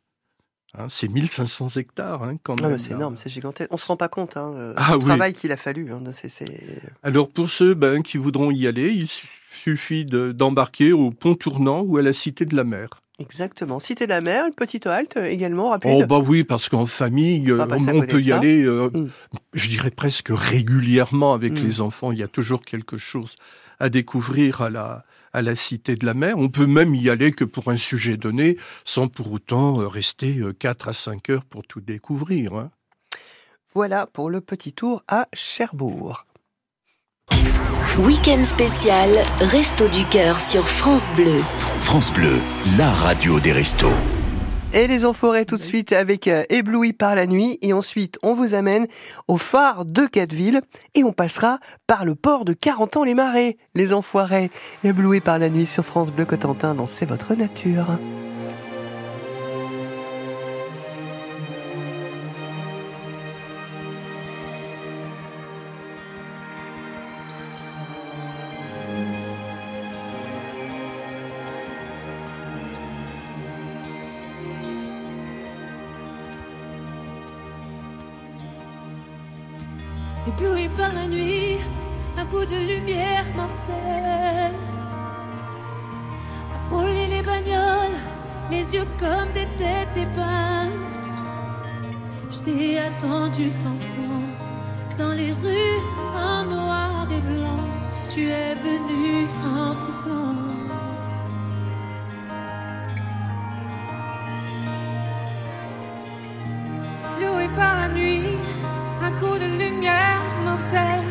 Hein, 0.78 0.88
c'est 0.90 1.08
1500 1.08 1.68
hectares 1.76 2.22
hein, 2.24 2.36
quand 2.42 2.56
Ah, 2.58 2.64
même. 2.64 2.72
mais 2.72 2.78
c'est 2.78 2.92
énorme, 2.92 3.16
c'est 3.16 3.30
gigantesque. 3.30 3.70
On 3.72 3.78
se 3.78 3.86
rend 3.86 3.96
pas 3.96 4.08
compte 4.08 4.36
hein, 4.36 4.52
euh, 4.56 4.74
Ah 4.76 4.96
oui. 4.98 5.04
travail 5.04 5.32
qu'il 5.32 5.50
a 5.52 5.56
fallu. 5.56 5.90
hein. 5.90 6.02
Alors 7.02 7.28
pour 7.30 7.48
ceux 7.48 7.72
ben, 7.74 8.02
qui 8.02 8.18
voudront 8.18 8.50
y 8.50 8.66
aller, 8.66 8.90
il 8.92 9.08
suffit 9.50 10.04
de- 10.04 10.32
d'embarquer 10.32 10.92
au 10.92 11.10
pont 11.12 11.34
tournant 11.34 11.80
ou 11.80 11.96
à 11.96 12.02
la 12.02 12.12
Cité 12.12 12.44
de 12.44 12.54
la 12.56 12.64
Mer. 12.64 12.88
Exactement. 13.18 13.78
Cité 13.78 14.04
de 14.04 14.10
la 14.10 14.20
mer, 14.20 14.44
une 14.46 14.52
petite 14.54 14.86
halte 14.86 15.16
euh, 15.16 15.24
également. 15.24 15.74
Oh 15.86 16.04
bah 16.04 16.18
oui, 16.18 16.44
parce 16.44 16.68
qu'en 16.68 16.84
famille, 16.84 17.50
euh, 17.50 17.64
passer 17.64 17.88
à 17.88 17.94
on 17.94 18.02
peut 18.02 18.20
y 18.20 18.26
ça. 18.28 18.36
aller, 18.36 18.62
euh, 18.64 18.90
Mm. 18.92 19.08
je 19.54 19.68
dirais 19.70 19.90
presque 19.90 20.28
régulièrement 20.30 21.32
avec 21.32 21.52
Mm. 21.58 21.64
les 21.64 21.80
enfants. 21.80 22.12
Il 22.12 22.18
y 22.18 22.22
a 22.22 22.28
toujours 22.28 22.60
quelque 22.60 22.98
chose 22.98 23.36
à 23.80 23.88
découvrir 23.88 24.60
à 24.60 24.68
la, 24.68 25.04
à 25.36 25.42
la 25.42 25.54
Cité 25.54 25.96
de 25.96 26.06
la 26.06 26.14
Mer. 26.14 26.38
On 26.38 26.48
peut 26.48 26.66
même 26.66 26.94
y 26.94 27.10
aller 27.10 27.30
que 27.30 27.44
pour 27.44 27.68
un 27.68 27.76
sujet 27.76 28.16
donné, 28.16 28.56
sans 28.84 29.06
pour 29.06 29.30
autant 29.30 29.80
euh, 29.80 29.86
rester 29.86 30.40
4 30.58 30.88
à 30.88 30.92
5 30.94 31.30
heures 31.30 31.44
pour 31.44 31.62
tout 31.64 31.80
découvrir. 31.80 32.54
hein. 32.54 32.70
Voilà 33.74 34.06
pour 34.06 34.30
le 34.30 34.40
petit 34.40 34.72
tour 34.72 35.02
à 35.06 35.28
Cherbourg. 35.34 36.24
Week-end 37.98 38.44
spécial 38.44 39.10
Resto 39.40 39.88
du 39.88 40.04
Cœur 40.06 40.40
sur 40.40 40.66
France 40.66 41.10
Bleu. 41.14 41.40
France 41.80 42.12
Bleu, 42.12 42.38
la 42.78 42.90
radio 42.90 43.38
des 43.38 43.52
restos. 43.52 44.15
Et 44.76 44.86
les 44.86 45.06
enfoirés 45.06 45.46
tout 45.46 45.56
de 45.56 45.62
suite 45.62 45.92
avec 45.92 46.28
euh, 46.28 46.44
Ébloui 46.50 46.92
par 46.92 47.14
la 47.14 47.26
nuit. 47.26 47.58
Et 47.62 47.72
ensuite, 47.72 48.18
on 48.22 48.34
vous 48.34 48.52
amène 48.52 48.86
au 49.26 49.38
phare 49.38 49.86
de 49.86 50.04
Cadeville. 50.04 50.60
Et 50.94 51.02
on 51.02 51.14
passera 51.14 51.60
par 51.86 52.04
le 52.04 52.14
port 52.14 52.44
de 52.44 52.52
40 52.52 52.98
ans 52.98 53.04
les 53.04 53.14
marais. 53.14 53.56
Les 53.74 53.94
enfoirés. 53.94 54.50
Ébloui 54.84 55.22
par 55.22 55.38
la 55.38 55.48
nuit 55.48 55.64
sur 55.64 55.82
France 55.82 56.12
Bleu 56.12 56.26
Cotentin 56.26 56.74
dans 56.74 56.84
C'est 56.84 57.06
votre 57.06 57.34
nature. 57.34 57.86
Attendu 92.78 93.48
cent 93.48 94.00
ans 94.00 94.22
dans 94.98 95.12
les 95.12 95.32
rues 95.32 95.80
en 96.14 96.44
noir 96.44 97.06
et 97.10 97.20
blanc. 97.20 97.64
Tu 98.08 98.28
es 98.28 98.54
venu 98.54 99.26
en 99.44 99.74
sifflant. 99.74 100.36
Loué 107.20 107.48
par 107.56 107.76
la 107.80 107.88
nuit, 107.88 108.38
un 109.02 109.10
coup 109.12 109.38
de 109.38 109.48
lumière 109.62 110.20
mortelle 110.44 111.10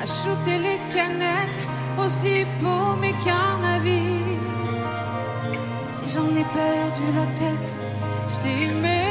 a 0.00 0.06
shooté 0.06 0.58
les 0.58 0.80
canettes 0.94 1.60
aussi 1.98 2.44
paumées 2.58 3.14
qu'un 3.24 3.58
navire. 3.60 4.40
Si 5.86 6.04
j'en 6.12 6.28
ai 6.34 6.44
perdu 6.44 7.04
la 7.14 7.26
tête, 7.34 7.76
je 8.28 8.36
t'ai 8.40 8.64
aimé 8.64 9.01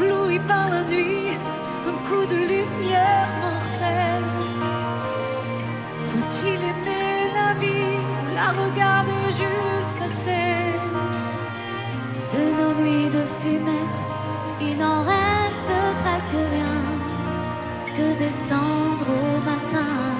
Ébloui 0.00 0.38
par 0.40 0.70
la 0.70 0.82
nuit, 0.82 1.36
un 1.86 2.08
coup 2.08 2.24
de 2.26 2.36
lumière 2.36 3.28
mortelle. 3.42 4.24
Faut-il 6.06 6.54
aimer 6.54 7.32
la 7.34 7.54
vie 7.54 7.98
ou 8.12 8.34
la 8.34 8.52
regarder 8.52 9.24
juste 9.30 9.92
passer 9.98 10.56
De 12.32 12.42
nos 12.58 12.74
nuits 12.80 13.10
de 13.10 13.22
fumette, 13.26 14.04
il 14.60 14.78
n'en 14.78 15.02
reste 15.02 15.74
presque 16.04 16.38
rien 16.52 16.78
que 17.96 18.18
des 18.18 18.30
cendres 18.30 19.10
au 19.10 19.40
matin. 19.50 20.17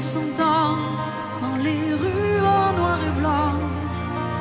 Son 0.00 0.22
temps 0.34 0.78
dans 1.42 1.56
les 1.62 1.94
rues 1.94 2.40
en 2.40 2.72
noir 2.78 2.98
et 3.06 3.20
blanc. 3.20 3.52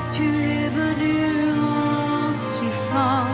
Tu 0.09 0.23
es 0.23 0.69
venu 0.69 1.51
en 1.59 2.33
sifflant. 2.33 3.27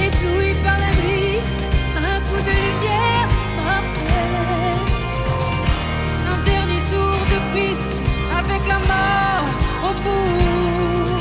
Ébloui 0.00 0.54
par 0.64 0.78
la 0.84 0.90
nuit, 1.02 1.38
un 1.96 2.18
coup 2.26 2.40
de 2.48 2.54
lumière 2.64 3.28
mortelle. 3.62 4.78
Un 6.32 6.38
dernier 6.44 6.82
tour 6.90 7.16
de 7.32 7.38
piste 7.54 8.02
avec 8.36 8.66
la 8.66 8.78
mort 8.90 9.46
au 9.84 9.92
bout. 10.02 11.16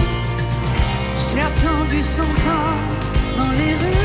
J'ai 1.28 1.42
attendu 1.42 2.02
son 2.02 2.24
temps 2.24 2.82
dans 3.38 3.52
les 3.52 3.74
rues 3.76 4.03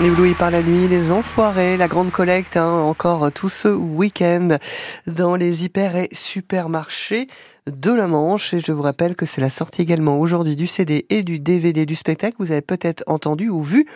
Ébloui 0.00 0.34
par 0.34 0.52
la 0.52 0.62
nuit, 0.62 0.86
les 0.86 1.10
enfoirés, 1.10 1.76
la 1.76 1.88
grande 1.88 2.12
collecte, 2.12 2.56
hein, 2.56 2.70
encore 2.70 3.32
tout 3.32 3.48
ce 3.48 3.66
week-end 3.66 4.58
dans 5.08 5.34
les 5.34 5.64
hyper 5.64 5.96
et 5.96 6.08
supermarchés 6.12 7.26
de 7.66 7.90
la 7.90 8.06
Manche. 8.06 8.54
Et 8.54 8.60
je 8.60 8.70
vous 8.70 8.82
rappelle 8.82 9.16
que 9.16 9.26
c'est 9.26 9.40
la 9.40 9.50
sortie 9.50 9.82
également 9.82 10.20
aujourd'hui 10.20 10.54
du 10.54 10.68
CD 10.68 11.04
et 11.10 11.24
du 11.24 11.40
DVD 11.40 11.84
du 11.84 11.96
spectacle. 11.96 12.36
Vous 12.38 12.52
avez 12.52 12.60
peut-être 12.60 13.02
entendu 13.08 13.48
ou 13.48 13.60
vu 13.60 13.88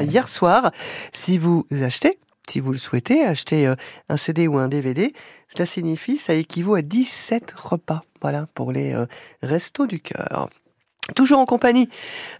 hier 0.00 0.28
soir. 0.28 0.72
Si 1.12 1.36
vous 1.36 1.66
achetez, 1.82 2.18
si 2.48 2.58
vous 2.60 2.72
le 2.72 2.78
souhaitez, 2.78 3.22
acheter 3.22 3.66
euh, 3.66 3.74
un 4.08 4.16
CD 4.16 4.48
ou 4.48 4.56
un 4.56 4.68
DVD, 4.68 5.12
cela 5.48 5.66
signifie, 5.66 6.16
ça 6.16 6.32
équivaut 6.32 6.74
à 6.74 6.82
17 6.82 7.52
repas. 7.54 8.02
Voilà, 8.22 8.46
pour 8.54 8.72
les 8.72 8.94
euh, 8.94 9.04
restos 9.42 9.86
du 9.86 10.00
cœur. 10.00 10.48
Toujours 11.16 11.40
en 11.40 11.46
compagnie 11.46 11.88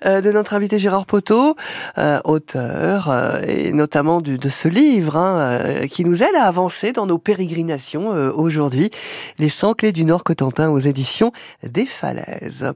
euh, 0.07 0.21
de 0.21 0.31
notre 0.31 0.55
invité 0.55 0.79
Gérard 0.79 1.05
Poteau, 1.07 1.57
euh, 1.99 2.21
auteur 2.25 3.11
euh, 3.11 3.41
et 3.47 3.73
notamment 3.73 4.21
du- 4.21 4.39
de 4.39 4.49
ce 4.49 4.69
livre 4.69 5.17
hein, 5.17 5.39
euh, 5.41 5.87
qui 5.89 6.05
nous 6.05 6.23
aide 6.23 6.35
à 6.39 6.45
avancer 6.45 6.93
dans 6.93 7.07
nos 7.07 7.19
pérégrinations 7.19 8.11
aujourd'hui, 8.11 8.91
Les 9.39 9.49
100 9.49 9.75
clés 9.75 9.93
du 9.93 10.05
Nord 10.05 10.23
Cotentin 10.23 10.71
aux 10.71 10.79
éditions 10.79 11.33
des 11.65 11.85
Falaises. 11.87 12.71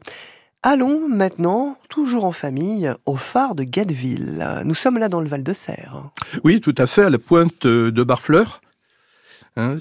Allons 0.62 1.06
maintenant, 1.08 1.76
toujours 1.90 2.24
en 2.24 2.32
famille, 2.32 2.92
au 3.06 3.16
phare 3.16 3.54
de 3.54 3.62
Gatteville. 3.64 4.44
Nous 4.64 4.74
sommes 4.74 4.98
là 4.98 5.08
dans 5.08 5.20
le 5.20 5.28
Val-de-Serre. 5.28 6.02
Oui, 6.42 6.60
tout 6.60 6.74
à 6.78 6.86
fait, 6.86 7.02
à 7.02 7.10
la 7.10 7.18
pointe 7.18 7.66
de 7.66 8.02
Barfleur, 8.02 8.62
hein, 9.56 9.76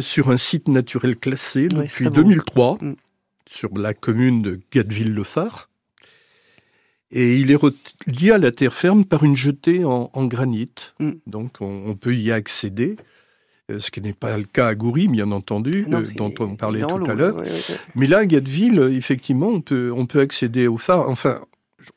sur 0.00 0.30
un 0.30 0.36
site 0.36 0.68
naturel 0.68 1.16
classé 1.16 1.68
Oui, 1.74 1.82
depuis 1.84 2.04
beau. 2.04 2.10
2003, 2.14 2.78
Mm. 2.80 2.94
Sur 3.48 3.76
la 3.76 3.94
commune 3.94 4.42
de 4.42 4.60
Gatteville-le-Phare. 4.72 5.68
Et 7.12 7.36
il 7.36 7.50
est 7.50 7.56
relié 7.56 8.30
à 8.30 8.38
la 8.38 8.52
terre 8.52 8.72
ferme 8.72 9.04
par 9.04 9.24
une 9.24 9.36
jetée 9.36 9.84
en, 9.84 10.10
en 10.12 10.26
granit. 10.26 10.70
Mm. 11.00 11.10
Donc 11.26 11.60
on, 11.60 11.84
on 11.86 11.96
peut 11.96 12.14
y 12.14 12.30
accéder, 12.30 12.96
euh, 13.70 13.80
ce 13.80 13.90
qui 13.90 14.00
n'est 14.00 14.12
pas 14.12 14.36
le 14.38 14.44
cas 14.44 14.68
à 14.68 14.74
Goury, 14.74 15.08
bien 15.08 15.32
entendu, 15.32 15.86
Non, 15.88 16.02
euh, 16.02 16.04
dont 16.16 16.32
on 16.38 16.54
parlait 16.54 16.82
tout 16.82 17.04
à 17.10 17.14
l'heure. 17.14 17.42
Mais 17.94 18.06
là, 18.06 18.18
à 18.18 18.26
Gatteville, 18.26 18.90
effectivement, 18.92 19.48
on 19.48 19.60
peut, 19.60 19.92
on 19.94 20.06
peut 20.06 20.20
accéder 20.20 20.66
au 20.68 20.78
phare. 20.78 21.08
Enfin, 21.08 21.40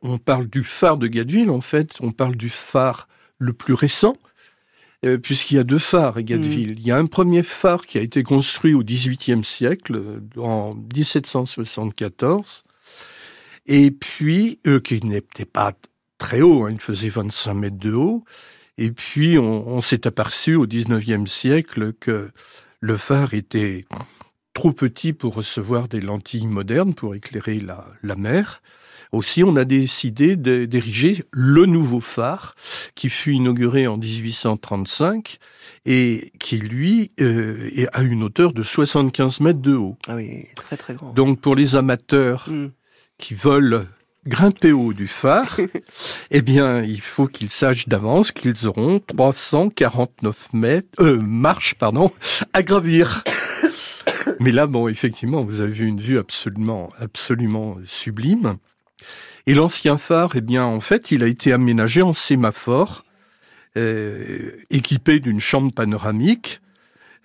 on 0.02 0.18
parle 0.18 0.48
du 0.48 0.64
phare 0.64 0.98
de 0.98 1.08
Gatteville, 1.08 1.50
en 1.50 1.62
fait, 1.62 1.98
on 2.00 2.12
parle 2.12 2.36
du 2.36 2.50
phare 2.50 3.08
le 3.38 3.54
plus 3.54 3.74
récent, 3.74 4.18
euh, 5.06 5.18
puisqu'il 5.18 5.56
y 5.56 5.60
a 5.60 5.64
deux 5.64 5.80
phares 5.80 6.18
à 6.18 6.24
Gatteville. 6.24 6.80
Il 6.80 6.86
y 6.86 6.92
a 6.92 6.98
un 6.98 7.06
premier 7.06 7.44
phare 7.44 7.86
qui 7.86 7.98
a 7.98 8.02
été 8.02 8.24
construit 8.24 8.74
au 8.74 8.84
XVIIIe 8.84 9.44
siècle, 9.44 9.96
euh, 9.96 10.42
en 10.42 10.76
1774, 10.76 12.64
et 13.66 13.92
puis, 13.92 14.60
euh, 14.68 14.80
qui 14.80 15.00
n'était 15.06 15.46
pas 15.46 15.74
très 16.18 16.42
haut, 16.42 16.66
hein, 16.66 16.72
il 16.72 16.80
faisait 16.80 17.10
25 17.10 17.54
mètres 17.54 17.78
de 17.78 17.94
haut, 17.94 18.24
et 18.78 18.92
puis 18.92 19.38
on, 19.38 19.68
on 19.68 19.82
s'est 19.82 20.08
aperçu 20.08 20.56
au 20.56 20.66
XIXe 20.66 21.30
siècle 21.30 21.94
que 21.94 22.32
le 22.80 22.98
phare 22.98 23.34
était 23.34 23.86
trop 24.54 24.72
petit 24.72 25.14
pour 25.14 25.36
recevoir 25.36 25.88
des 25.88 26.02
lentilles 26.02 26.48
modernes 26.48 26.94
pour 26.94 27.16
éclairer 27.16 27.60
la, 27.60 27.86
la 28.04 28.16
mer. 28.16 28.62
Aussi, 29.12 29.44
on 29.44 29.56
a 29.58 29.64
décidé 29.66 30.36
de- 30.36 30.66
d'ériger 30.66 31.24
le 31.32 31.66
nouveau 31.68 32.00
phare 32.00 32.56
qui 32.96 33.10
fut 33.10 33.34
inauguré 33.34 33.86
en 33.86 33.98
1835 33.98 35.38
et 35.86 36.32
qui, 36.40 36.58
lui, 36.58 37.12
euh, 37.22 37.70
à 37.94 38.02
une 38.02 38.24
hauteur 38.24 38.54
de 38.54 38.64
75 38.64 39.40
mètres 39.40 39.60
de 39.62 39.76
haut. 39.76 39.98
Ah 40.08 40.16
oui, 40.16 40.46
très 40.56 40.78
très 40.78 40.96
grand. 40.96 41.14
Donc, 41.14 41.40
pour 41.42 41.56
les 41.56 41.76
amateurs 41.76 42.46
Mm. 42.50 42.68
qui 43.20 43.36
veulent 43.36 43.86
grimper 44.26 44.72
au 44.72 44.86
haut 44.88 44.94
du 44.94 45.08
phare, 45.08 45.60
eh 46.32 46.42
bien, 46.42 46.82
il 46.82 47.02
faut 47.02 47.28
qu'ils 47.28 47.50
sachent 47.52 47.88
d'avance 47.88 48.32
qu'ils 48.32 48.66
auront 48.68 49.00
349 49.00 50.54
mètres, 50.54 50.88
euh, 51.02 51.20
marches, 51.22 51.76
pardon, 51.76 52.12
à 52.54 52.64
gravir. 52.64 53.24
Mais 54.40 54.52
là, 54.52 54.68
bon, 54.68 54.88
effectivement, 54.88 55.44
vous 55.44 55.62
avez 55.62 55.86
une 55.86 56.00
vue 56.00 56.18
absolument, 56.18 56.92
absolument 57.00 57.78
sublime. 57.86 58.58
Et 59.46 59.54
l'ancien 59.54 59.98
phare, 59.98 60.32
eh 60.36 60.42
bien, 60.42 60.66
en 60.66 60.80
fait, 60.80 61.12
il 61.12 61.24
a 61.24 61.28
été 61.28 61.52
aménagé 61.52 62.02
en 62.02 62.14
sémaphore, 62.14 63.04
euh, 63.78 64.52
équipé 64.70 65.20
d'une 65.20 65.40
chambre 65.40 65.74
panoramique, 65.74 66.62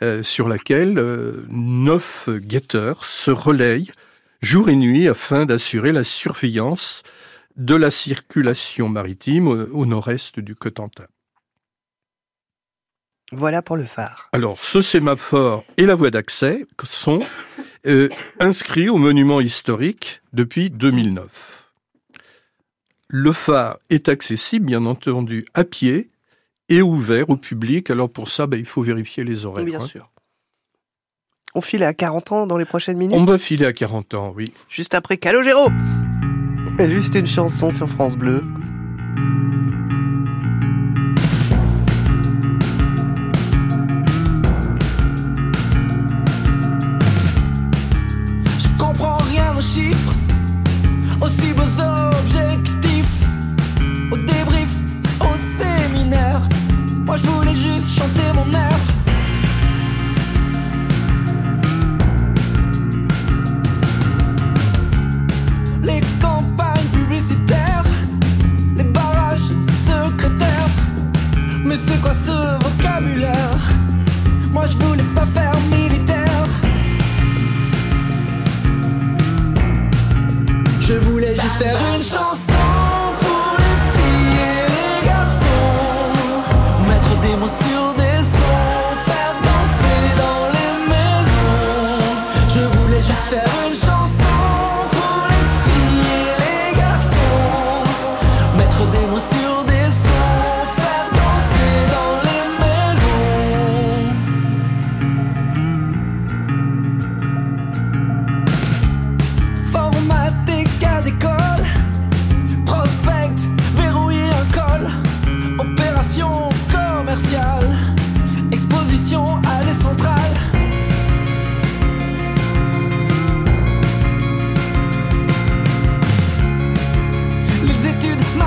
euh, 0.02 0.22
sur 0.22 0.48
laquelle 0.48 0.98
euh, 0.98 1.44
neuf 1.48 2.28
guetteurs 2.28 3.04
se 3.04 3.30
relayent 3.30 3.90
jour 4.40 4.68
et 4.68 4.76
nuit 4.76 5.08
afin 5.08 5.44
d'assurer 5.44 5.90
la 5.90 6.04
surveillance 6.04 7.02
de 7.56 7.74
la 7.74 7.90
circulation 7.90 8.88
maritime 8.88 9.48
au, 9.48 9.66
au 9.66 9.86
nord-est 9.86 10.38
du 10.38 10.54
Cotentin. 10.54 11.06
Voilà 13.32 13.60
pour 13.60 13.76
le 13.76 13.84
phare. 13.84 14.30
Alors, 14.32 14.58
ce 14.60 14.80
sémaphore 14.80 15.64
et 15.76 15.84
la 15.84 15.94
voie 15.94 16.10
d'accès 16.10 16.66
sont 16.84 17.20
euh, 17.86 18.08
inscrits 18.40 18.88
au 18.88 18.96
monument 18.96 19.40
historique 19.40 20.22
depuis 20.32 20.70
2009. 20.70 21.72
Le 23.08 23.32
phare 23.32 23.78
est 23.90 24.08
accessible, 24.08 24.66
bien 24.66 24.86
entendu, 24.86 25.46
à 25.54 25.64
pied 25.64 26.10
et 26.68 26.82
ouvert 26.82 27.30
au 27.30 27.36
public. 27.36 27.90
Alors 27.90 28.10
pour 28.10 28.28
ça, 28.28 28.46
ben, 28.46 28.58
il 28.58 28.66
faut 28.66 28.82
vérifier 28.82 29.24
les 29.24 29.44
horaires. 29.44 29.64
Bien 29.64 29.80
hein. 29.80 29.86
sûr. 29.86 30.10
On 31.54 31.60
file 31.60 31.82
à 31.82 31.94
40 31.94 32.32
ans 32.32 32.46
dans 32.46 32.58
les 32.58 32.66
prochaines 32.66 32.98
minutes 32.98 33.18
On 33.18 33.24
va 33.24 33.38
filer 33.38 33.64
à 33.64 33.72
40 33.72 34.14
ans, 34.14 34.32
oui. 34.36 34.52
Juste 34.68 34.94
après 34.94 35.16
Calogero 35.16 35.70
Juste 36.78 37.14
une 37.14 37.26
chanson 37.26 37.70
sur 37.70 37.88
France 37.88 38.16
Bleu. 38.16 38.44
Moi 57.08 57.16
je 57.16 57.26
voulais 57.26 57.54
juste 57.54 57.98
chanter 57.98 58.30
mon 58.34 58.52
air. 58.52 58.77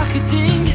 marketing 0.01 0.70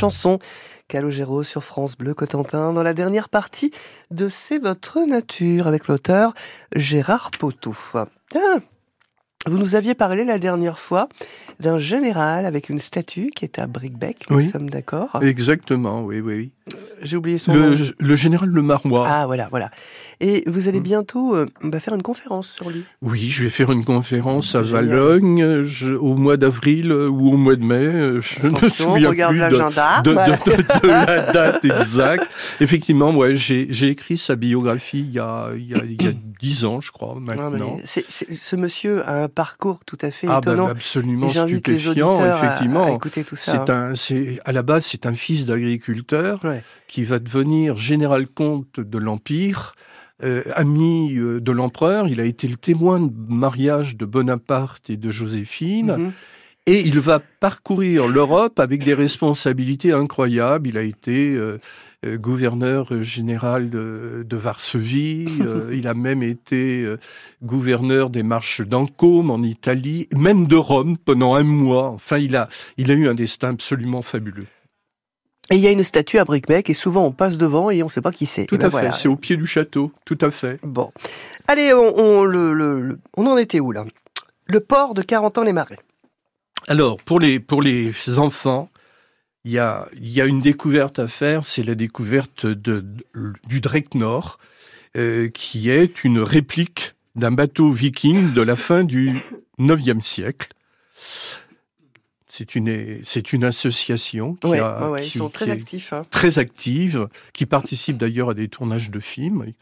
chanson. 0.00 0.38
Calogero 0.88 1.42
sur 1.42 1.62
France 1.62 1.94
Bleu 1.94 2.14
Cotentin 2.14 2.72
dans 2.72 2.82
la 2.82 2.94
dernière 2.94 3.28
partie 3.28 3.70
de 4.10 4.28
C'est 4.28 4.58
votre 4.58 5.00
nature 5.00 5.66
avec 5.66 5.88
l'auteur 5.88 6.32
Gérard 6.74 7.30
Poteau. 7.32 7.76
Ah, 7.92 8.56
vous 9.46 9.58
nous 9.58 9.74
aviez 9.74 9.94
parlé 9.94 10.24
la 10.24 10.38
dernière 10.38 10.78
fois 10.78 11.10
d'un 11.60 11.78
général 11.78 12.46
avec 12.46 12.68
une 12.68 12.78
statue 12.78 13.30
qui 13.34 13.44
est 13.44 13.58
à 13.58 13.66
Bricbec, 13.66 14.16
nous 14.30 14.38
Oui. 14.38 14.46
sommes 14.48 14.70
d'accord. 14.70 15.18
Exactement, 15.22 16.02
oui, 16.02 16.20
oui. 16.20 16.34
oui. 16.36 16.50
J'ai 17.02 17.16
oublié 17.16 17.38
son 17.38 17.52
nom. 17.54 17.70
Le, 17.70 17.76
le 17.98 18.14
général 18.14 18.48
Le 18.48 18.62
Marois. 18.62 19.06
Ah 19.08 19.26
voilà, 19.26 19.48
voilà. 19.50 19.70
Et 20.20 20.44
vous 20.46 20.66
Mm. 20.66 20.68
allez 20.68 20.80
bientôt 20.80 21.34
euh, 21.34 21.46
bah, 21.62 21.80
faire 21.80 21.94
une 21.94 22.02
conférence 22.02 22.48
sur 22.48 22.70
lui. 22.70 22.84
Oui, 23.02 23.28
je 23.30 23.42
vais 23.44 23.50
faire 23.50 23.72
une 23.72 23.84
conférence 23.84 24.54
à 24.54 24.62
génial. 24.62 24.86
Valogne 24.86 25.42
euh, 25.42 25.62
je- 25.64 25.94
au 25.94 26.14
mois 26.16 26.36
d'avril 26.36 26.92
euh, 26.92 27.08
ou 27.08 27.32
au 27.32 27.36
mois 27.36 27.56
de 27.56 27.64
mai. 27.64 27.74
euh, 27.84 28.20
Je 28.20 28.46
ne 28.46 28.52
Attention, 28.54 28.92
souviens 28.92 29.08
regarde 29.08 29.32
plus 29.32 29.40
l'agenda. 29.40 30.02
de, 30.02 30.10
de- 30.10 30.14
Voilà. 30.14 30.36
de- 30.36 30.80
de 30.82 30.86
la 30.88 31.32
date 31.32 31.64
exacte. 31.64 32.28
Effectivement, 32.60 33.10
ouais, 33.16 33.34
j'ai 33.34 33.66
j'ai 33.70 33.88
écrit 33.88 34.16
sa 34.18 34.36
biographie 34.36 35.00
il 35.00 35.12
y 35.14 35.18
a 35.18 35.48
il 35.56 35.68
y 35.68 35.74
a 35.74 35.82
il 35.84 36.02
y 36.02 36.06
a 36.08 36.12
dix 36.40 36.64
ans, 36.64 36.80
je 36.80 36.90
crois 36.90 37.16
mais 37.20 37.34
maintenant. 37.36 37.76
ce 37.84 38.56
monsieur 38.56 39.06
a 39.08 39.22
un 39.24 39.28
parcours 39.28 39.80
tout 39.86 39.98
à 40.00 40.10
fait 40.10 40.26
Ah 40.28 40.40
bah, 40.40 40.52
étonnant. 40.52 40.66
absolument 40.68 41.28
stupéfiant, 41.28 42.18
effectivement. 42.36 42.84
à 42.86 42.92
écouter 42.92 43.24
tout 43.24 43.36
ça, 43.36 43.64
C'est 43.64 43.70
hein. 43.70 43.92
un, 43.92 44.48
à 44.48 44.52
la 44.52 44.62
base, 44.62 44.84
c'est 44.86 45.06
un 45.06 45.14
fils 45.14 45.44
d'agriculteur 45.46 46.40
Ouais. 46.44 46.62
qui 46.88 47.04
va 47.04 47.18
devenir 47.18 47.76
général 47.76 48.26
comte 48.26 48.80
de 48.80 48.98
l'Empire, 48.98 49.74
euh, 50.22 50.42
ami 50.54 51.16
euh, 51.16 51.40
de 51.40 51.52
l'empereur. 51.52 52.08
Il 52.08 52.20
a 52.20 52.24
été 52.24 52.46
le 52.48 52.56
témoin 52.56 53.00
de 53.00 53.10
mariage 53.28 53.96
de 53.96 54.04
Bonaparte 54.04 54.90
et 54.90 54.96
de 54.96 55.10
Joséphine. 55.10 55.96
Mhm. 55.98 56.12
Et 56.66 56.80
il 56.86 57.00
va 57.00 57.20
parcourir 57.40 58.06
l'Europe 58.06 58.60
avec 58.60 58.84
des 58.84 58.92
responsabilités 58.94 59.92
incroyables. 59.92 60.68
Il 60.68 60.76
a 60.76 60.82
été 60.82 61.34
euh, 61.34 61.58
gouverneur 62.06 62.92
euh, 62.94 63.02
général 63.02 63.68
de, 63.70 64.24
de 64.28 64.36
Varsovie. 64.36 65.28
euh, 65.40 65.70
il 65.74 65.86
a 65.86 65.94
même 65.94 66.22
été 66.22 66.82
euh, 66.82 66.98
gouverneur 67.42 68.10
des 68.10 68.22
marches 68.22 68.62
d'Ancôme 68.62 69.30
en 69.30 69.42
Italie, 69.42 70.08
même 70.16 70.46
de 70.46 70.56
Rome 70.56 70.96
pendant 70.96 71.34
un 71.34 71.42
mois. 71.42 71.88
Enfin, 71.90 72.18
il 72.18 72.36
a, 72.36 72.48
il 72.76 72.90
a 72.90 72.94
eu 72.94 73.08
un 73.08 73.14
destin 73.14 73.50
absolument 73.50 74.02
fabuleux. 74.02 74.46
Et 75.52 75.56
il 75.56 75.60
y 75.60 75.66
a 75.66 75.72
une 75.72 75.82
statue 75.82 76.18
à 76.18 76.24
Bricbec 76.24 76.70
et 76.70 76.74
souvent 76.74 77.04
on 77.04 77.10
passe 77.10 77.36
devant 77.36 77.70
et 77.70 77.82
on 77.82 77.86
ne 77.86 77.90
sait 77.90 78.00
pas 78.00 78.12
qui 78.12 78.24
c'est. 78.26 78.46
Tout 78.46 78.54
Et 78.54 78.58
ben 78.58 78.66
à 78.66 78.68
voilà. 78.68 78.92
fait. 78.92 78.98
C'est 79.02 79.08
au 79.08 79.16
pied 79.16 79.36
du 79.36 79.46
château. 79.46 79.90
Tout 80.04 80.18
à 80.20 80.30
fait. 80.30 80.60
Bon. 80.62 80.92
Allez, 81.48 81.72
on, 81.74 81.98
on, 81.98 82.24
le, 82.24 82.52
le- 82.54 82.80
le- 82.80 82.98
on 83.16 83.26
en 83.26 83.36
était 83.36 83.58
où 83.58 83.72
là? 83.72 83.84
Le 84.46 84.60
port 84.60 84.94
de 84.94 85.02
40 85.02 85.38
ans 85.38 85.42
les 85.42 85.52
marais. 85.52 85.78
Alors, 86.68 86.98
pour 86.98 87.18
les, 87.18 87.40
pour 87.40 87.62
les 87.62 87.92
enfants, 88.18 88.68
il 89.44 89.52
y 89.52 89.58
a, 89.58 89.88
il 89.94 90.08
y 90.08 90.20
a 90.20 90.26
une 90.26 90.40
découverte 90.40 90.98
à 90.98 91.06
faire, 91.06 91.44
c'est 91.44 91.62
la 91.62 91.74
découverte 91.74 92.46
de, 92.46 92.80
de- 92.80 93.32
du 93.48 93.60
Dreadnought, 93.60 94.38
euh, 94.96 95.28
qui 95.28 95.70
est 95.70 96.04
une 96.04 96.18
réplique 96.20 96.94
d'un 97.16 97.30
bateau 97.32 97.70
viking 97.72 98.32
de 98.34 98.42
la 98.42 98.56
fin 98.56 98.84
du 98.84 99.16
IXe 99.58 100.04
siècle. 100.04 100.48
C'est 102.32 102.54
une, 102.54 103.00
c'est 103.02 103.32
une 103.32 103.44
association 103.44 104.34
qui, 104.34 104.46
Ouais, 104.46 104.60
a, 104.60 104.84
ouais, 104.84 104.88
ouais, 104.90 105.02
qui- 105.02 105.08
ils 105.16 105.18
sont 105.18 105.28
très 105.28 105.48
est 105.48 105.52
actifs. 105.52 105.92
hein. 105.92 106.04
très 106.10 106.38
active, 106.38 107.08
qui 107.32 107.44
participe 107.44 107.96
d'ailleurs 107.96 108.30
à 108.30 108.34
des 108.34 108.48
tournages 108.48 108.90
de 108.90 109.00
films 109.00 109.52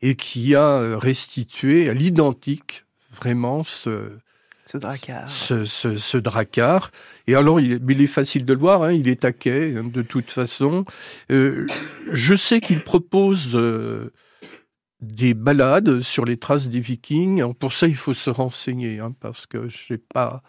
et 0.00 0.14
qui 0.14 0.54
a 0.54 0.96
restitué 0.98 1.88
à 1.88 1.94
l'identique 1.94 2.84
vraiment 3.12 3.64
ce, 3.64 4.10
Ce 4.66 4.78
dracard. 4.78 5.30
ce. 5.30 5.64
Et 7.26 7.34
alors, 7.34 7.60
il 7.60 8.00
est, 8.00 8.06
facile 8.06 8.44
de 8.44 8.52
le 8.54 8.58
voir, 8.58 8.82
hein, 8.82 8.92
il 8.92 9.08
est 9.08 9.20
taquet, 9.22 9.74
hein, 9.76 9.84
de 9.84 10.02
toute 10.02 10.30
façon. 10.30 10.84
Euh, 11.30 11.66
je 12.12 12.34
sais 12.34 12.60
qu'il 12.60 12.80
propose 12.80 13.54
euh, 13.54 14.12
des 15.00 15.34
balades 15.34 16.00
sur 16.00 16.24
les 16.24 16.38
traces 16.38 16.68
des 16.68 16.80
vikings. 16.80 17.52
Pour 17.54 17.72
ça, 17.72 17.86
il 17.86 17.96
faut 17.96 18.14
se 18.14 18.30
renseigner, 18.30 19.00
hein, 19.00 19.14
parce 19.20 19.46
que 19.46 19.68
je 19.68 19.76
sais 19.76 19.98
pas... 19.98 20.42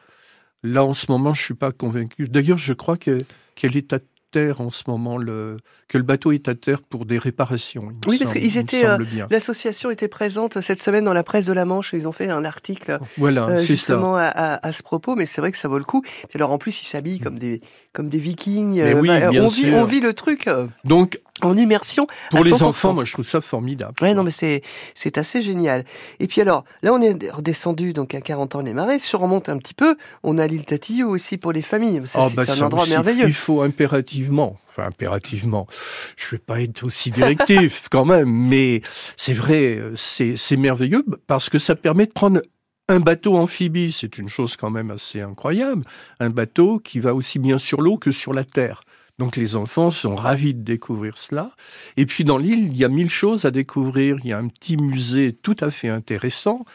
Là, 0.64 0.84
en 0.84 0.94
ce 0.96 1.12
moment, 1.12 1.34
je 1.34 1.44
suis 1.44 1.54
pas 1.54 1.72
convaincu. 1.72 2.28
D'ailleurs, 2.28 2.58
je 2.58 2.74
crois 2.74 2.98
que- 2.98 3.20
qu'elle 3.54 3.78
est 3.78 3.94
à 3.94 4.00
terre 4.36 4.60
en 4.60 4.70
ce 4.70 4.84
moment, 4.88 5.18
le, 5.18 5.56
que 5.88 5.98
le 5.98 6.04
bateau 6.04 6.34
est 6.34 6.50
à 6.50 6.56
terre 6.56 6.82
pour 6.82 7.06
des 7.06 7.18
réparations. 7.18 7.90
Oui, 8.08 8.18
parce 8.20 8.34
qu'ils 8.34 8.58
étaient. 8.58 8.86
euh. 8.86 8.98
L'association 9.32 9.92
était 9.92 10.10
présente 10.10 10.60
cette 10.60 10.82
semaine 10.82 11.06
dans 11.06 11.14
la 11.14 11.24
presse 11.24 11.46
de 11.46 11.54
la 11.54 11.64
Manche. 11.64 11.94
Ils 11.94 12.06
ont 12.08 12.12
fait 12.12 12.30
un 12.30 12.44
article 12.44 13.00
Voilà, 13.18 13.46
euh, 13.48 13.60
justement 13.60 14.18
à, 14.18 14.24
à- 14.26 14.68
à 14.68 14.72
ce 14.74 14.84
propos, 14.84 15.16
mais 15.16 15.26
c'est 15.26 15.40
vrai 15.40 15.52
que 15.54 15.58
ça 15.58 15.68
vaut 15.70 15.78
le 15.78 15.86
coup. 15.86 16.04
Et 16.34 16.36
alors 16.36 16.52
en 16.52 16.58
plus, 16.58 16.82
ils 16.82 16.86
s'habillent 16.88 17.20
comme 17.20 17.40
des 17.40 17.62
comme 17.94 18.10
des 18.10 18.18
Vikings. 18.18 18.82
Mais 18.84 18.94
euh, 18.94 19.00
oui, 19.00 19.08
bah, 19.08 19.30
bien 19.30 19.44
on 19.44 19.48
vit 19.48 19.64
sûr. 19.68 19.76
on 19.78 19.86
vit 19.86 20.02
le 20.02 20.14
truc 20.14 20.50
Donc, 20.84 21.20
en 21.42 21.58
immersion. 21.58 22.08
pour 22.32 22.44
les 22.44 22.52
100%. 22.52 22.64
enfants, 22.64 22.94
moi, 22.94 23.04
je 23.04 23.14
trouve 23.14 23.26
ça 23.26 23.42
formidable. 23.42 23.94
Ouais, 24.02 24.14
non, 24.14 24.24
mais 24.24 24.32
c'est 24.32 24.62
c'est 24.94 25.18
assez 25.18 25.42
génial. 25.42 25.84
Et 26.20 26.28
puis 26.28 26.42
alors, 26.42 26.64
là, 26.82 26.94
on 26.94 27.02
est 27.02 27.30
redescendu 27.32 27.94
donc 27.94 28.14
à 28.14 28.22
40 28.22 28.56
ans 28.56 28.62
les 28.62 28.74
marais. 28.74 29.00
Si 29.00 29.16
on 29.16 29.20
remonte 29.20 29.50
un 29.50 29.58
petit 29.58 29.74
peu, 29.74 29.98
on 30.24 30.38
a 30.38 30.48
l'île 30.48 30.66
Tatillou 30.66 31.10
aussi 31.10 31.38
pour 31.38 31.52
les 31.52 31.62
familles. 31.62 32.02
Ah, 32.16 32.28
c'est 32.30 32.36
bah, 32.36 32.44
un 32.48 32.62
endroit 32.62 32.84
aussi, 32.84 32.92
merveilleux. 32.92 33.28
Il 33.28 33.34
faut 33.34 33.62
impérativement, 33.62 34.58
enfin 34.70 34.88
impérativement, 34.88 35.68
je 36.16 36.32
vais 36.32 36.40
pas 36.40 36.62
être 36.62 36.84
aussi 36.84 37.12
directif 37.12 37.88
quand 37.92 38.06
même, 38.06 38.30
mais 38.30 38.82
c'est 39.18 39.34
vrai, 39.34 39.82
c'est 39.96 40.38
c'est 40.38 40.58
merveilleux 40.58 41.04
parce 41.28 41.50
que 41.50 41.60
ça 41.60 41.76
permet 41.76 42.06
de 42.06 42.12
prendre 42.12 42.42
un 42.88 43.00
bateau 43.00 43.36
amphibie, 43.36 43.92
c'est 43.92 44.18
une 44.18 44.30
chose 44.30 44.56
quand 44.58 44.70
même 44.70 44.92
assez 44.92 45.22
incroyable, 45.22 45.84
un 46.20 46.30
bateau 46.30 46.80
qui 46.80 47.00
va 47.00 47.16
aussi 47.16 47.40
bien 47.40 47.58
sur 47.58 47.82
l'eau 47.82 47.98
que 47.98 48.12
sur 48.12 48.34
la 48.34 48.44
terre. 48.44 48.82
Donc 49.18 49.38
les 49.38 49.56
enfants 49.56 49.92
sont 49.92 50.16
ravis 50.16 50.54
de 50.54 50.62
découvrir 50.62 51.18
cela. 51.18 51.52
Et 51.96 52.06
puis 52.06 52.24
dans 52.24 52.38
l'île, 52.38 52.68
il 52.68 52.78
y 52.78 52.84
a 52.84 52.90
mille 52.90 53.10
choses 53.10 53.46
à 53.46 53.52
découvrir. 53.52 54.18
Il 54.24 54.30
y 54.30 54.34
a 54.34 54.38
un 54.38 54.48
petit 54.48 54.78
musée 54.78 55.34
tout 55.34 55.56
à 55.62 55.70
fait 55.72 55.90
intéressant. 55.90 56.66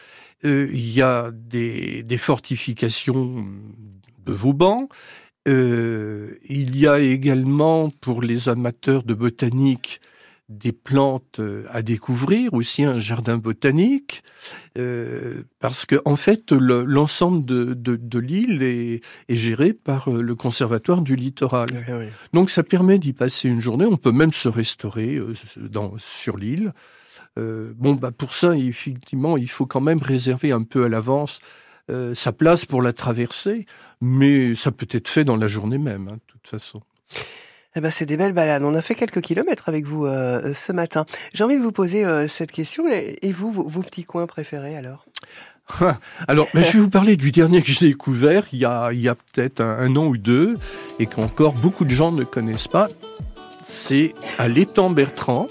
Euh, 0.43 0.69
il 0.71 0.91
y 0.91 1.01
a 1.01 1.29
des, 1.31 2.17
fortifications 2.17 3.45
de 4.25 4.33
Vauban. 4.33 4.89
Euh, 5.47 6.35
il 6.47 6.77
y 6.77 6.87
a 6.87 6.99
également 6.99 7.89
pour 7.89 8.21
les 8.21 8.49
amateurs 8.49 9.03
de 9.03 9.13
botanique 9.13 10.01
des 10.51 10.71
plantes 10.73 11.39
euh, 11.39 11.63
à 11.69 11.81
découvrir, 11.81 12.53
aussi 12.53 12.83
un 12.83 12.97
jardin 12.97 13.37
botanique, 13.37 14.23
euh, 14.77 15.43
parce 15.59 15.85
que 15.85 15.95
en 16.05 16.15
fait 16.15 16.51
le- 16.51 16.83
l'ensemble 16.83 17.45
de, 17.45 17.73
de, 17.73 17.95
de 17.95 18.19
l'île 18.19 18.61
est, 18.61 19.01
est 19.29 19.35
géré 19.35 19.73
par 19.73 20.09
euh, 20.09 20.21
le 20.21 20.35
conservatoire 20.35 21.01
du 21.01 21.15
littoral. 21.15 21.69
Donc 22.33 22.49
ça 22.49 22.63
permet 22.63 22.99
d'y 22.99 23.13
passer 23.13 23.47
une 23.49 23.61
journée. 23.61 23.85
On 23.85 23.97
peut 23.97 24.11
même 24.11 24.33
se 24.33 24.49
restaurer 24.49 25.19
dans, 25.57 25.93
sur 25.97 26.37
l'île. 26.37 26.73
Euh, 27.37 27.71
bon, 27.77 27.93
bah 27.93 28.11
pour 28.11 28.33
ça, 28.33 28.55
effectivement, 28.55 29.37
il 29.37 29.49
faut 29.49 29.65
quand 29.65 29.81
même 29.81 29.99
réserver 29.99 30.51
un 30.51 30.63
peu 30.63 30.83
à 30.83 30.89
l'avance 30.89 31.39
euh, 31.89 32.13
sa 32.13 32.33
place 32.33 32.65
pour 32.65 32.81
la 32.81 32.93
traversée, 32.93 33.65
mais 34.01 34.53
ça 34.55 34.71
peut 34.71 34.87
être 34.91 35.07
fait 35.07 35.23
dans 35.23 35.37
la 35.37 35.47
journée 35.47 35.77
même, 35.77 36.07
hein, 36.09 36.15
de 36.15 36.21
toute 36.27 36.47
façon. 36.47 36.81
Eh 37.75 37.79
ben, 37.81 37.89
c'est 37.89 38.05
des 38.05 38.17
belles 38.17 38.33
balades. 38.33 38.63
On 38.63 38.75
a 38.75 38.81
fait 38.81 38.95
quelques 38.95 39.21
kilomètres 39.21 39.69
avec 39.69 39.85
vous 39.87 40.05
euh, 40.05 40.53
ce 40.53 40.71
matin. 40.73 41.05
J'ai 41.33 41.43
envie 41.43 41.55
de 41.55 41.61
vous 41.61 41.71
poser 41.71 42.03
euh, 42.03 42.27
cette 42.27 42.51
question. 42.51 42.83
Et 42.89 43.31
vous, 43.31 43.51
vos, 43.51 43.67
vos 43.67 43.81
petits 43.81 44.03
coins 44.03 44.27
préférés 44.27 44.75
alors? 44.75 45.05
Alors, 46.27 46.47
mais 46.53 46.63
je 46.63 46.73
vais 46.73 46.79
vous 46.79 46.89
parler 46.89 47.15
du 47.15 47.31
dernier 47.31 47.61
que 47.61 47.71
j'ai 47.71 47.87
découvert 47.87 48.43
il 48.51 48.59
y 48.59 48.65
a, 48.65 48.85
a 48.87 49.15
peut-être 49.15 49.61
un, 49.61 49.77
un 49.77 49.95
an 49.95 50.05
ou 50.07 50.17
deux, 50.17 50.57
et 50.99 51.05
qu'encore 51.05 51.53
beaucoup 51.53 51.85
de 51.85 51.89
gens 51.91 52.11
ne 52.11 52.25
connaissent 52.25 52.67
pas. 52.67 52.89
C'est 53.63 54.13
à 54.37 54.49
l'étang 54.49 54.89
Bertrand. 54.89 55.47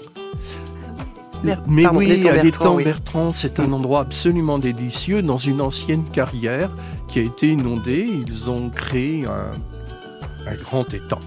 Mer- 1.43 1.63
Mais 1.65 1.83
pardon, 1.83 1.97
oui, 1.99 2.05
l'étang 2.07 2.29
à 2.29 2.33
Bertrand, 2.33 2.43
l'étang 2.43 2.75
oui. 2.75 2.83
Bertrand, 2.83 3.31
c'est 3.33 3.59
un 3.59 3.71
endroit 3.71 4.01
absolument 4.01 4.59
délicieux 4.59 5.23
dans 5.23 5.37
une 5.37 5.59
ancienne 5.59 6.03
carrière 6.13 6.69
qui 7.07 7.17
a 7.17 7.23
été 7.23 7.47
inondée. 7.47 8.07
Ils 8.27 8.47
ont 8.51 8.69
créé 8.69 9.25
un, 9.25 9.51
un 10.47 10.55
grand 10.55 10.93
étang. 10.93 11.19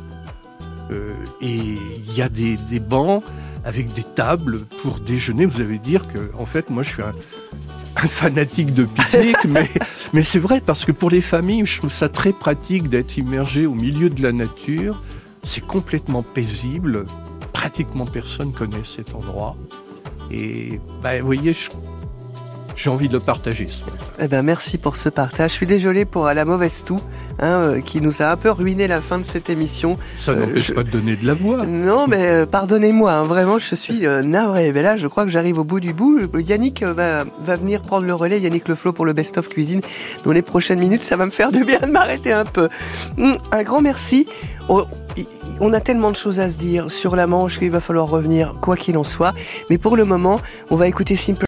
Euh, 0.90 1.14
et 1.40 1.54
il 1.54 2.14
y 2.14 2.22
a 2.22 2.28
des, 2.28 2.56
des 2.70 2.80
bancs 2.80 3.22
avec 3.64 3.92
des 3.94 4.02
tables 4.02 4.60
pour 4.82 5.00
déjeuner. 5.00 5.46
Vous 5.46 5.60
allez 5.60 5.78
dire 5.78 6.06
que, 6.08 6.30
en 6.38 6.46
fait, 6.46 6.68
moi, 6.70 6.82
je 6.82 6.90
suis 6.90 7.02
un, 7.02 7.12
un 7.96 8.06
fanatique 8.08 8.74
de 8.74 8.84
pique-nique, 8.84 9.44
mais, 9.48 9.68
mais 10.12 10.22
c'est 10.22 10.38
vrai 10.38 10.60
parce 10.64 10.84
que 10.84 10.92
pour 10.92 11.10
les 11.10 11.20
familles, 11.22 11.64
je 11.64 11.78
trouve 11.78 11.90
ça 11.92 12.08
très 12.08 12.32
pratique 12.32 12.88
d'être 12.88 13.16
immergé 13.16 13.66
au 13.66 13.74
milieu 13.74 14.10
de 14.10 14.22
la 14.22 14.32
nature. 14.32 15.02
C'est 15.42 15.64
complètement 15.66 16.22
paisible. 16.22 17.06
Pratiquement 17.52 18.04
personne 18.06 18.52
connaît 18.52 18.84
cet 18.84 19.14
endroit. 19.14 19.56
Et 20.30 20.80
bah, 21.02 21.18
vous 21.20 21.26
voyez, 21.26 21.52
je- 21.52 21.70
j'ai 22.76 22.90
envie 22.90 23.08
de 23.08 23.14
le 23.14 23.20
partager. 23.20 23.66
ce. 23.68 23.84
Eh 24.20 24.28
ben, 24.28 24.42
merci 24.42 24.78
pour 24.78 24.96
ce 24.96 25.08
partage. 25.08 25.50
Je 25.50 25.56
suis 25.56 25.66
désolé 25.66 26.04
pour 26.04 26.26
la 26.26 26.44
mauvaise 26.44 26.82
toux, 26.84 27.00
hein, 27.40 27.46
euh, 27.62 27.80
qui 27.80 28.00
nous 28.00 28.22
a 28.22 28.26
un 28.30 28.36
peu 28.36 28.50
ruiné 28.50 28.86
la 28.88 29.00
fin 29.00 29.18
de 29.18 29.24
cette 29.24 29.48
émission. 29.50 29.96
Ça 30.16 30.32
Euh, 30.32 30.46
n'empêche 30.46 30.68
je- 30.68 30.72
pas 30.72 30.82
de 30.82 30.90
donner 30.90 31.16
de 31.16 31.26
la 31.26 31.34
voix. 31.34 31.64
Non, 31.66 32.06
mais 32.06 32.28
euh, 32.30 32.46
pardonnez-moi, 32.46 33.12
hein, 33.12 33.22
vraiment, 33.24 33.58
je 33.58 33.74
suis 33.74 34.06
euh, 34.06 34.22
navré. 34.22 34.72
Mais 34.72 34.82
là, 34.82 34.96
je 34.96 35.06
crois 35.06 35.24
que 35.24 35.30
j'arrive 35.30 35.58
au 35.58 35.64
bout 35.64 35.80
du 35.80 35.92
bout. 35.92 36.18
Yannick 36.38 36.82
va, 36.82 37.24
va 37.44 37.56
venir 37.56 37.82
prendre 37.82 38.06
le 38.06 38.14
relais, 38.14 38.40
Yannick 38.40 38.68
Le 38.68 38.74
Flot 38.74 38.92
pour 38.92 39.04
le 39.06 39.12
Best 39.12 39.38
of 39.38 39.48
Cuisine. 39.48 39.80
Dans 40.24 40.32
les 40.32 40.42
prochaines 40.42 40.78
minutes, 40.80 41.02
ça 41.02 41.16
va 41.16 41.26
me 41.26 41.30
faire 41.30 41.52
du 41.52 41.64
bien 41.64 41.80
de 41.80 41.86
m'arrêter 41.86 42.32
un 42.32 42.44
peu. 42.44 42.68
Hum, 43.18 43.36
un 43.52 43.62
grand 43.62 43.80
merci. 43.80 44.26
Oh, 44.68 44.84
on 45.60 45.72
a 45.72 45.80
tellement 45.80 46.10
de 46.10 46.16
choses 46.16 46.40
à 46.40 46.48
se 46.50 46.58
dire 46.58 46.90
sur 46.90 47.14
la 47.14 47.26
Manche 47.28 47.58
qu'il 47.60 47.70
va 47.70 47.80
falloir 47.80 48.08
revenir, 48.08 48.56
quoi 48.60 48.76
qu'il 48.76 48.96
en 48.98 49.04
soit. 49.04 49.32
Mais 49.70 49.78
pour 49.78 49.96
le 49.96 50.04
moment, 50.04 50.40
on 50.70 50.76
va 50.76 50.88
écouter 50.88 51.14
Simple 51.16 51.42